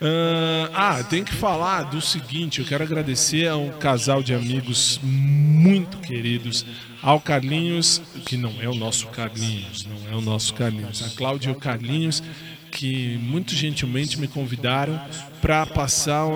[0.00, 5.00] Ah, ah, tem que falar do seguinte: eu quero agradecer a um casal de amigos
[5.02, 6.66] muito queridos,
[7.02, 11.48] ao Carlinhos, que não é o nosso Carlinhos, não é o nosso Carlinhos, a Cláudia
[11.48, 12.22] e o Carlinhos,
[12.70, 15.00] que muito gentilmente me convidaram
[15.40, 16.26] para passar.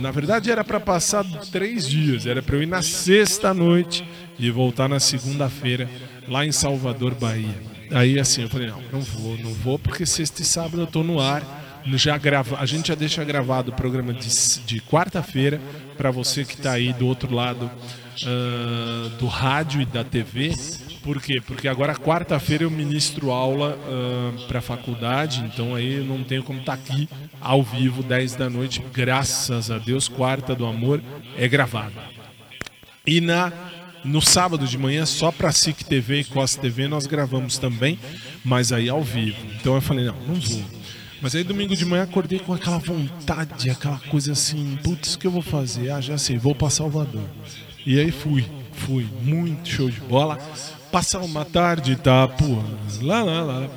[0.00, 4.04] na verdade, era para passar três dias, era para eu ir na sexta noite
[4.38, 5.88] e voltar na segunda-feira,
[6.28, 7.54] lá em Salvador, Bahia.
[7.92, 11.02] Aí assim, eu falei: não, não vou, não vou, porque sexta e sábado eu tô
[11.02, 11.64] no ar
[11.94, 14.28] já grava, a gente já deixa gravado o programa de,
[14.66, 15.60] de quarta-feira
[15.96, 17.70] para você que está aí do outro lado
[18.24, 20.52] ah, do rádio e da TV.
[21.06, 21.40] Por quê?
[21.40, 23.78] Porque agora quarta-feira eu ministro aula
[24.48, 27.08] para a faculdade, então aí não tenho como estar aqui
[27.40, 31.00] ao vivo 10 da noite, graças a Deus, quarta do amor
[31.38, 31.94] é gravado.
[33.06, 33.52] E na
[34.02, 37.98] no sábado de manhã, só para SIC TV e Costa TV, nós gravamos também,
[38.44, 39.38] mas aí ao vivo.
[39.60, 40.64] Então eu falei, não, não vou.
[41.22, 45.26] Mas aí domingo de manhã acordei com aquela vontade, aquela coisa assim, putz, o que
[45.28, 45.90] eu vou fazer?
[45.90, 47.24] Ah, já sei, vou para Salvador.
[47.86, 50.38] E aí fui, fui, muito show de bola.
[50.90, 52.62] Passar uma tarde, tá, pô,
[53.02, 53.68] lá, lá, lá.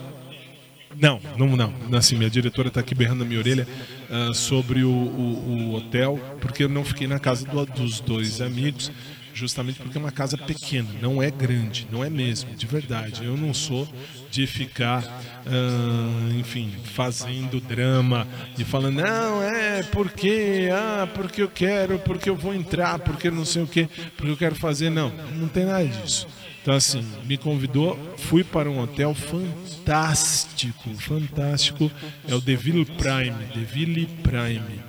[0.98, 1.74] Não, não, não.
[1.98, 3.68] Assim, minha diretora tá aqui berrando na minha orelha
[4.10, 8.42] ah, sobre o, o- o hotel, porque eu não fiquei na casa do- dos dois
[8.42, 8.92] amigos,
[9.34, 13.24] justamente porque é uma casa pequena, não é grande, não é mesmo, de verdade.
[13.24, 13.88] Eu não sou
[14.30, 15.04] de ficar,
[15.46, 22.36] ah, enfim, fazendo drama e falando, não, é porque, ah, porque eu quero, porque eu
[22.36, 23.88] vou entrar, porque não sei o que,
[24.18, 24.90] porque eu quero fazer.
[24.90, 26.28] Não, não tem nada disso.
[26.70, 31.92] Então, assim, me convidou, fui para um hotel fantástico, fantástico.
[32.28, 34.80] É o Deville Prime, Deville Prime.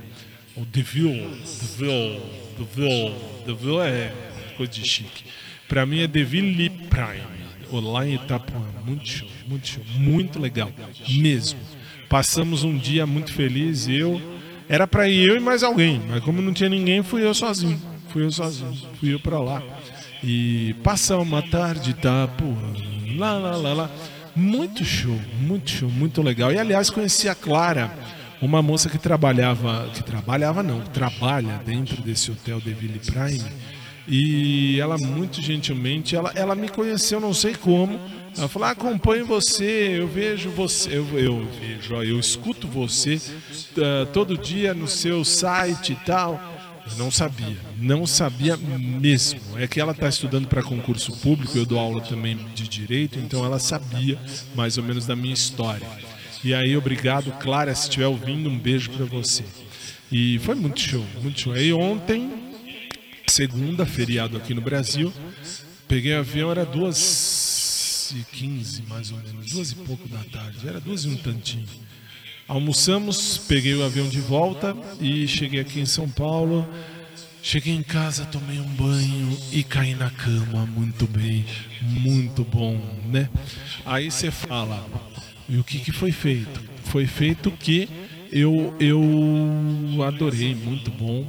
[0.54, 1.40] O Deville,
[1.78, 2.20] Deville,
[2.58, 3.14] Deville,
[3.46, 4.12] Deville é
[4.58, 5.24] coisa de chique.
[5.66, 7.24] Para mim é Deville Prime.
[7.72, 10.70] Lá em Itapuã, muito show, muito show, muito legal,
[11.08, 11.58] mesmo.
[12.10, 14.20] Passamos um dia muito feliz, eu...
[14.68, 17.80] Era para ir eu e mais alguém, mas como não tinha ninguém, fui eu sozinho.
[18.10, 19.62] Fui eu sozinho, fui eu para lá.
[20.22, 22.44] E passar uma tarde, tá, pô,
[23.16, 23.90] lá, lá, lá, lá.
[24.36, 26.52] Muito show, muito show, muito legal.
[26.52, 27.90] E aliás, conheci a Clara,
[28.40, 33.44] uma moça que trabalhava, que trabalhava não, trabalha dentro desse hotel de Ville Prime.
[34.08, 37.98] E ela muito gentilmente, ela, ela me conheceu, não sei como.
[38.36, 43.20] Ela falou: ah, acompanho você, eu vejo você, eu, eu vejo, eu escuto você
[43.78, 46.59] ah, todo dia no seu site e tal.
[46.96, 49.40] Não sabia, não sabia mesmo.
[49.56, 53.44] É que ela está estudando para concurso público, eu dou aula também de direito, então
[53.44, 54.18] ela sabia
[54.54, 55.86] mais ou menos da minha história.
[56.42, 59.44] E aí, obrigado, Clara, se estiver ouvindo, um beijo para você.
[60.10, 61.52] E foi muito show, muito show.
[61.52, 62.30] Aí ontem,
[63.26, 65.12] segunda, feriado aqui no Brasil,
[65.86, 70.66] peguei o avião, era duas e quinze, mais ou menos, duas e pouco da tarde,
[70.66, 71.68] era duas e um tantinho.
[72.50, 76.66] Almoçamos, peguei o avião de volta e cheguei aqui em São Paulo.
[77.40, 81.46] Cheguei em casa, tomei um banho e caí na cama muito bem,
[81.80, 82.76] muito bom,
[83.06, 83.30] né?
[83.86, 84.84] Aí você fala,
[85.48, 86.60] e o que, que foi feito?
[86.86, 87.88] Foi feito que
[88.32, 91.24] eu, eu adorei, muito bom.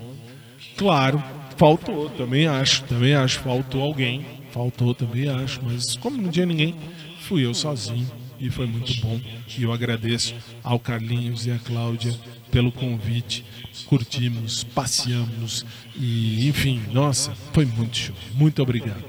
[0.75, 1.23] Claro,
[1.55, 6.73] faltou, também acho, também acho, faltou alguém, faltou também acho, mas como não tinha ninguém,
[7.19, 9.21] fui eu sozinho e foi muito bom.
[9.57, 10.33] E eu agradeço
[10.63, 12.13] ao Carlinhos e à Cláudia
[12.51, 13.45] pelo convite.
[13.85, 15.65] Curtimos, passeamos
[15.95, 18.15] e, enfim, nossa, foi muito show.
[18.33, 19.03] Muito obrigado.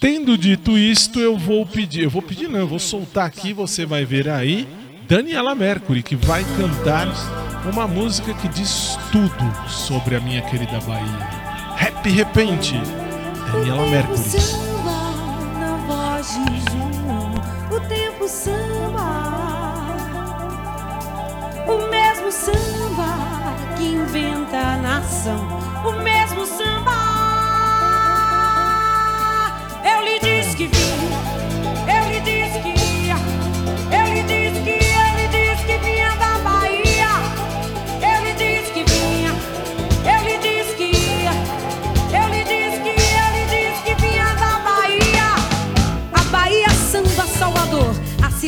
[0.00, 3.86] Tendo dito isto, eu vou pedir, eu vou pedir não, eu vou soltar aqui, você
[3.86, 4.66] vai ver aí,
[5.06, 7.06] Daniela Mercury, que vai cantar
[7.72, 11.42] uma música que diz tudo sobre a minha querida Bahia.
[11.80, 12.74] Happy Repente,
[13.52, 14.71] Daniela Mercury.
[22.44, 25.38] Samba que inventa a nação,
[25.84, 26.90] o mesmo samba.
[29.84, 31.21] Eu lhe disse que vim,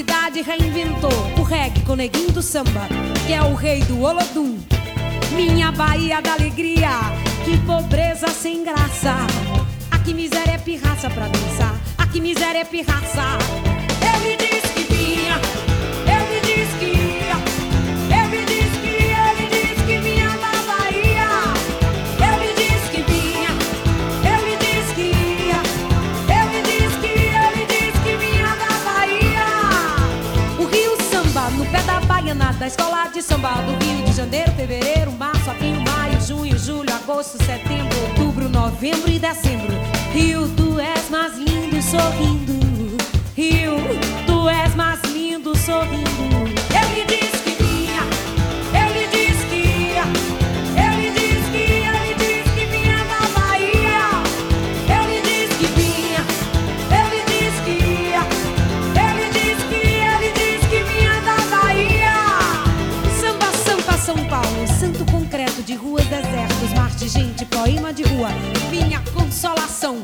[0.04, 2.86] cidade reinventou o reggae com neguinho do samba,
[3.26, 4.58] que é o rei do Olodum.
[5.34, 6.90] Minha Bahia da alegria,
[7.42, 9.14] que pobreza sem graça.
[9.90, 13.73] Aqui miséria é pirraça pra dançar, aqui miséria é pirraça.
[32.34, 36.92] Baiana, da escola de samba do Rio de Janeiro, fevereiro, março, abril, maio, junho, julho,
[36.92, 39.74] agosto, setembro, outubro, novembro e dezembro.
[40.12, 42.96] Rio, tu és mais lindo sorrindo.
[43.36, 43.76] Rio,
[44.26, 46.43] tu és mais lindo sorrindo.
[68.70, 70.02] Minha consolação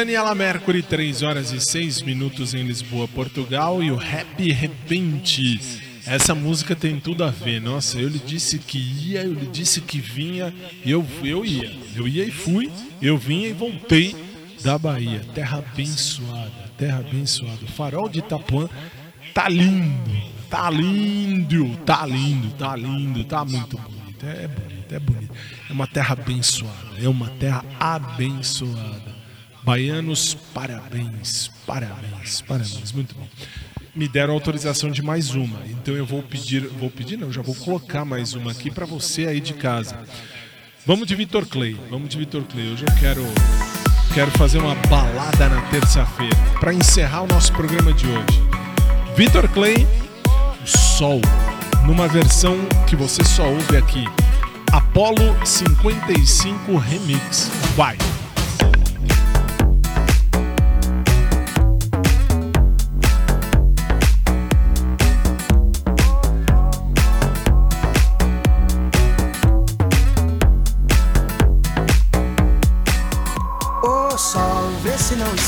[0.00, 3.82] Daniela Mercury, 3 horas e 6 minutos em Lisboa, Portugal.
[3.82, 5.60] E o Happy Repente.
[6.06, 7.60] Essa música tem tudo a ver.
[7.60, 10.54] Nossa, eu lhe disse que ia, eu lhe disse que vinha.
[10.86, 11.70] Eu, eu ia.
[11.94, 12.70] Eu ia e fui.
[13.02, 14.16] Eu vinha e voltei.
[14.64, 15.20] da Bahia.
[15.34, 17.62] Terra abençoada, terra abençoada.
[17.62, 18.70] O farol de Itapuã
[19.34, 20.10] tá lindo,
[20.48, 24.26] tá lindo, tá lindo, tá lindo, tá muito bonito.
[24.26, 25.34] É bonito, é bonito.
[25.68, 29.19] É uma terra abençoada, é uma terra abençoada.
[29.70, 33.24] Baianos, parabéns, parabéns, parabéns, muito bom.
[33.94, 37.54] Me deram autorização de mais uma, então eu vou pedir, vou pedir não, já vou
[37.54, 39.96] colocar mais uma aqui para você aí de casa.
[40.84, 42.72] Vamos de Vitor Clay, vamos de Vitor Clay.
[42.72, 43.22] Hoje eu quero
[44.12, 48.42] quero fazer uma balada na terça-feira para encerrar o nosso programa de hoje.
[49.16, 49.86] Vitor Clay,
[50.66, 51.20] Sol,
[51.86, 52.56] numa versão
[52.88, 54.04] que você só ouve aqui.
[54.72, 57.48] Apollo 55 Remix.
[57.76, 57.96] Vai.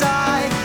[0.00, 0.61] que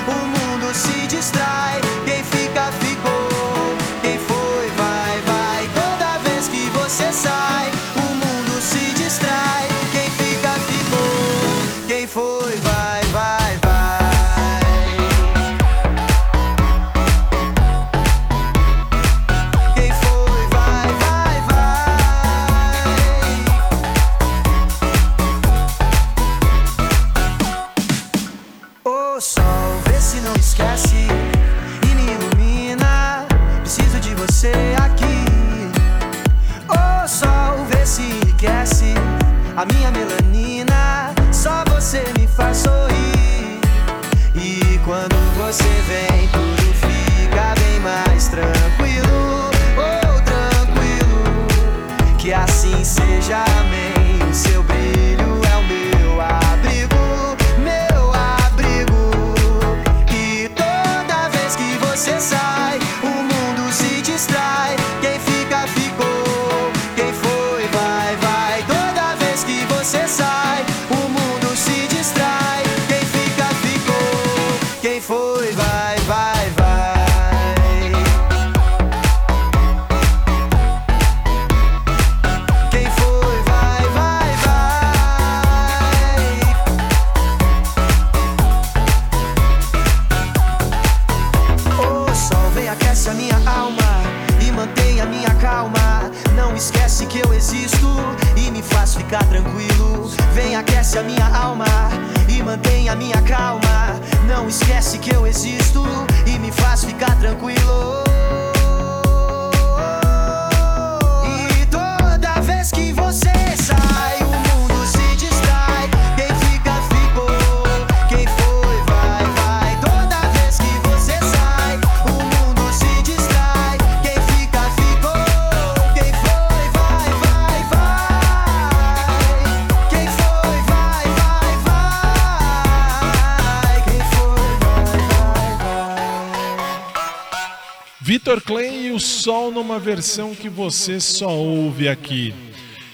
[138.07, 142.33] Vitor Clay e o Sol numa versão que você só ouve aqui.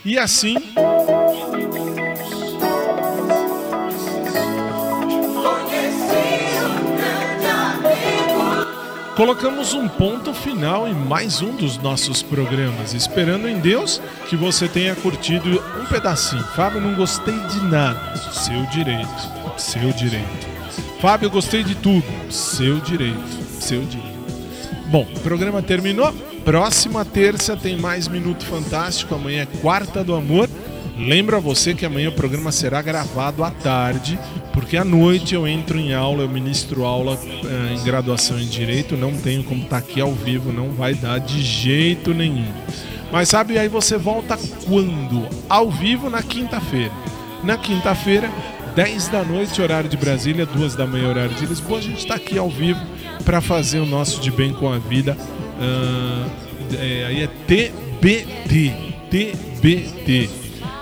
[0.04, 0.56] E assim.
[9.16, 14.68] Colocamos um ponto final em mais um dos nossos programas, esperando em Deus que você
[14.68, 16.44] tenha curtido um pedacinho.
[16.56, 18.18] Fábio, não gostei de nada.
[18.32, 20.48] Seu direito, seu direito.
[21.00, 22.04] Fábio, gostei de tudo.
[22.32, 24.13] Seu direito, seu direito.
[24.94, 26.14] Bom, o programa terminou.
[26.46, 29.16] Próxima terça tem mais Minuto Fantástico.
[29.16, 30.48] Amanhã é Quarta do Amor.
[30.96, 34.20] Lembra você que amanhã o programa será gravado à tarde,
[34.54, 38.96] porque à noite eu entro em aula, eu ministro aula eh, em graduação em Direito.
[38.96, 42.46] Não tenho como estar aqui ao vivo, não vai dar de jeito nenhum.
[43.12, 44.38] Mas sabe, aí você volta
[44.68, 45.28] quando?
[45.50, 46.94] Ao vivo na quinta-feira.
[47.44, 48.30] Na quinta-feira,
[48.76, 51.80] 10 da noite, horário de Brasília, 2 da manhã, horário de Lisboa.
[51.80, 52.80] A gente está aqui ao vivo
[53.24, 55.18] para fazer o nosso De Bem com a Vida.
[55.60, 56.28] Ah,
[56.74, 58.94] é, aí é TBT.
[59.10, 60.30] TBT.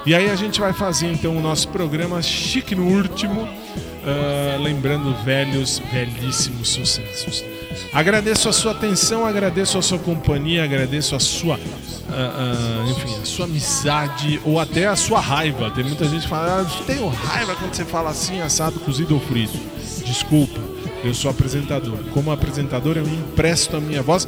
[0.06, 3.48] E aí a gente vai fazer então o nosso programa chique no último,
[4.04, 7.44] ah, lembrando velhos, belíssimos sucessos.
[7.94, 11.60] Agradeço a sua atenção, agradeço a sua companhia, agradeço a sua,
[12.10, 15.70] ah, ah, enfim, a sua amizade ou até a sua raiva.
[15.70, 19.20] Tem muita gente que fala, ah, tenho raiva quando você fala assim, assado, cozido ou
[19.20, 19.60] frito.
[20.04, 20.60] Desculpa,
[21.04, 21.98] eu sou apresentador.
[22.14, 24.28] Como apresentador, eu empresto a minha voz.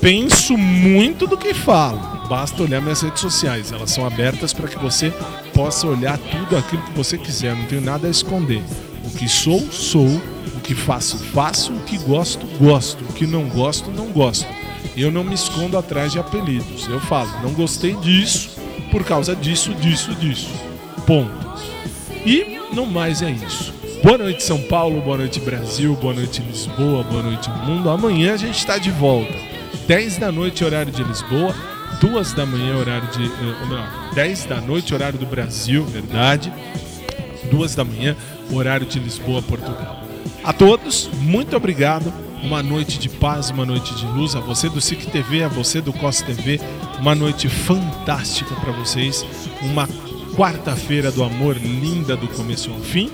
[0.00, 1.98] Penso muito do que falo.
[2.28, 3.72] Basta olhar minhas redes sociais.
[3.72, 5.12] Elas são abertas para que você
[5.54, 7.54] possa olhar tudo aquilo que você quiser.
[7.54, 8.62] Não tenho nada a esconder.
[9.04, 10.20] O que sou, sou.
[10.56, 11.72] O que faço, faço.
[11.72, 13.04] O que gosto, gosto.
[13.04, 14.46] O que não gosto, não gosto.
[14.96, 16.88] Eu não me escondo atrás de apelidos.
[16.88, 18.56] Eu falo, não gostei disso
[18.90, 20.50] por causa disso, disso, disso.
[21.06, 21.46] Ponto.
[22.24, 23.75] E no mais é isso.
[24.06, 27.90] Boa noite, São Paulo, boa noite, Brasil, boa noite, Lisboa, boa noite, mundo.
[27.90, 29.34] Amanhã a gente está de volta.
[29.88, 31.52] 10 da noite, horário de Lisboa,
[32.00, 33.24] 2 da manhã, horário de.
[33.24, 36.52] eh, ou melhor, 10 da noite, horário do Brasil, verdade.
[37.50, 38.16] 2 da manhã,
[38.52, 40.00] horário de Lisboa, Portugal.
[40.44, 42.12] A todos, muito obrigado.
[42.44, 44.36] Uma noite de paz, uma noite de luz.
[44.36, 46.60] A você do SIC TV, a você do COS TV,
[47.00, 49.26] uma noite fantástica para vocês.
[49.62, 49.88] Uma
[50.36, 53.10] quarta-feira do amor linda do começo ao fim.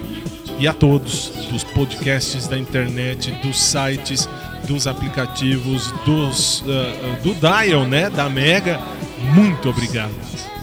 [0.62, 4.28] E a todos dos podcasts da internet, dos sites,
[4.64, 8.08] dos aplicativos, dos, ah, do Dial, né?
[8.08, 8.80] Da Mega,
[9.34, 10.14] muito obrigado.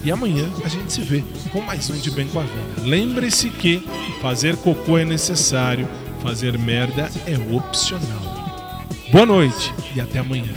[0.01, 1.21] E amanhã a gente se vê
[1.51, 2.87] com mais um de Bem com a Vida.
[2.87, 3.85] Lembre-se que
[4.21, 5.85] fazer cocô é necessário,
[6.23, 8.87] fazer merda é opcional.
[9.11, 10.53] Boa noite e até amanhã.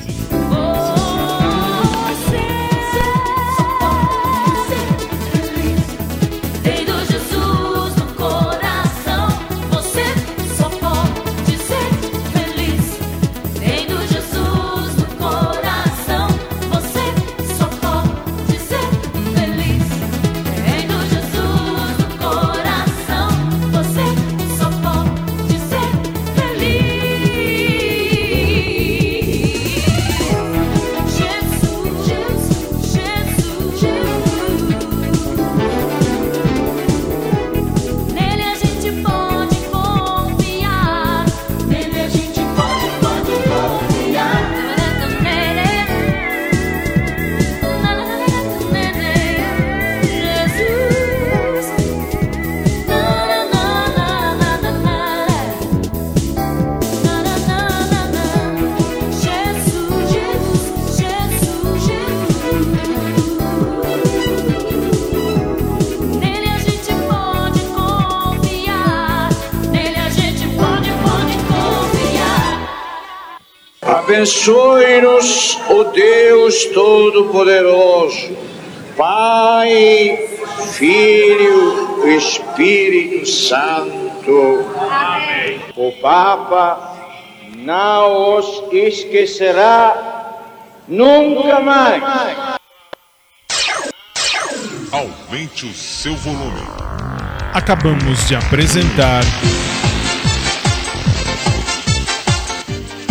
[74.22, 78.36] Abençoe-nos, o Deus Todo-Poderoso,
[78.96, 80.28] Pai,
[80.74, 84.64] Filho e Espírito Santo.
[85.74, 86.94] O Papa
[87.56, 90.38] não os esquecerá
[90.86, 92.04] nunca mais.
[94.92, 96.62] Aumente o seu volume.
[97.52, 99.24] Acabamos de apresentar.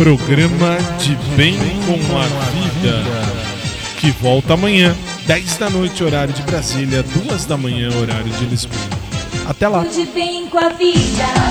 [0.01, 3.03] Programa de Bem com a Vida.
[3.99, 4.95] Que volta amanhã,
[5.27, 8.81] 10 da noite, horário de Brasília, 2 da manhã, horário de Lisboa.
[9.47, 9.85] Até lá.
[9.85, 11.50] Tudo bem com a vida.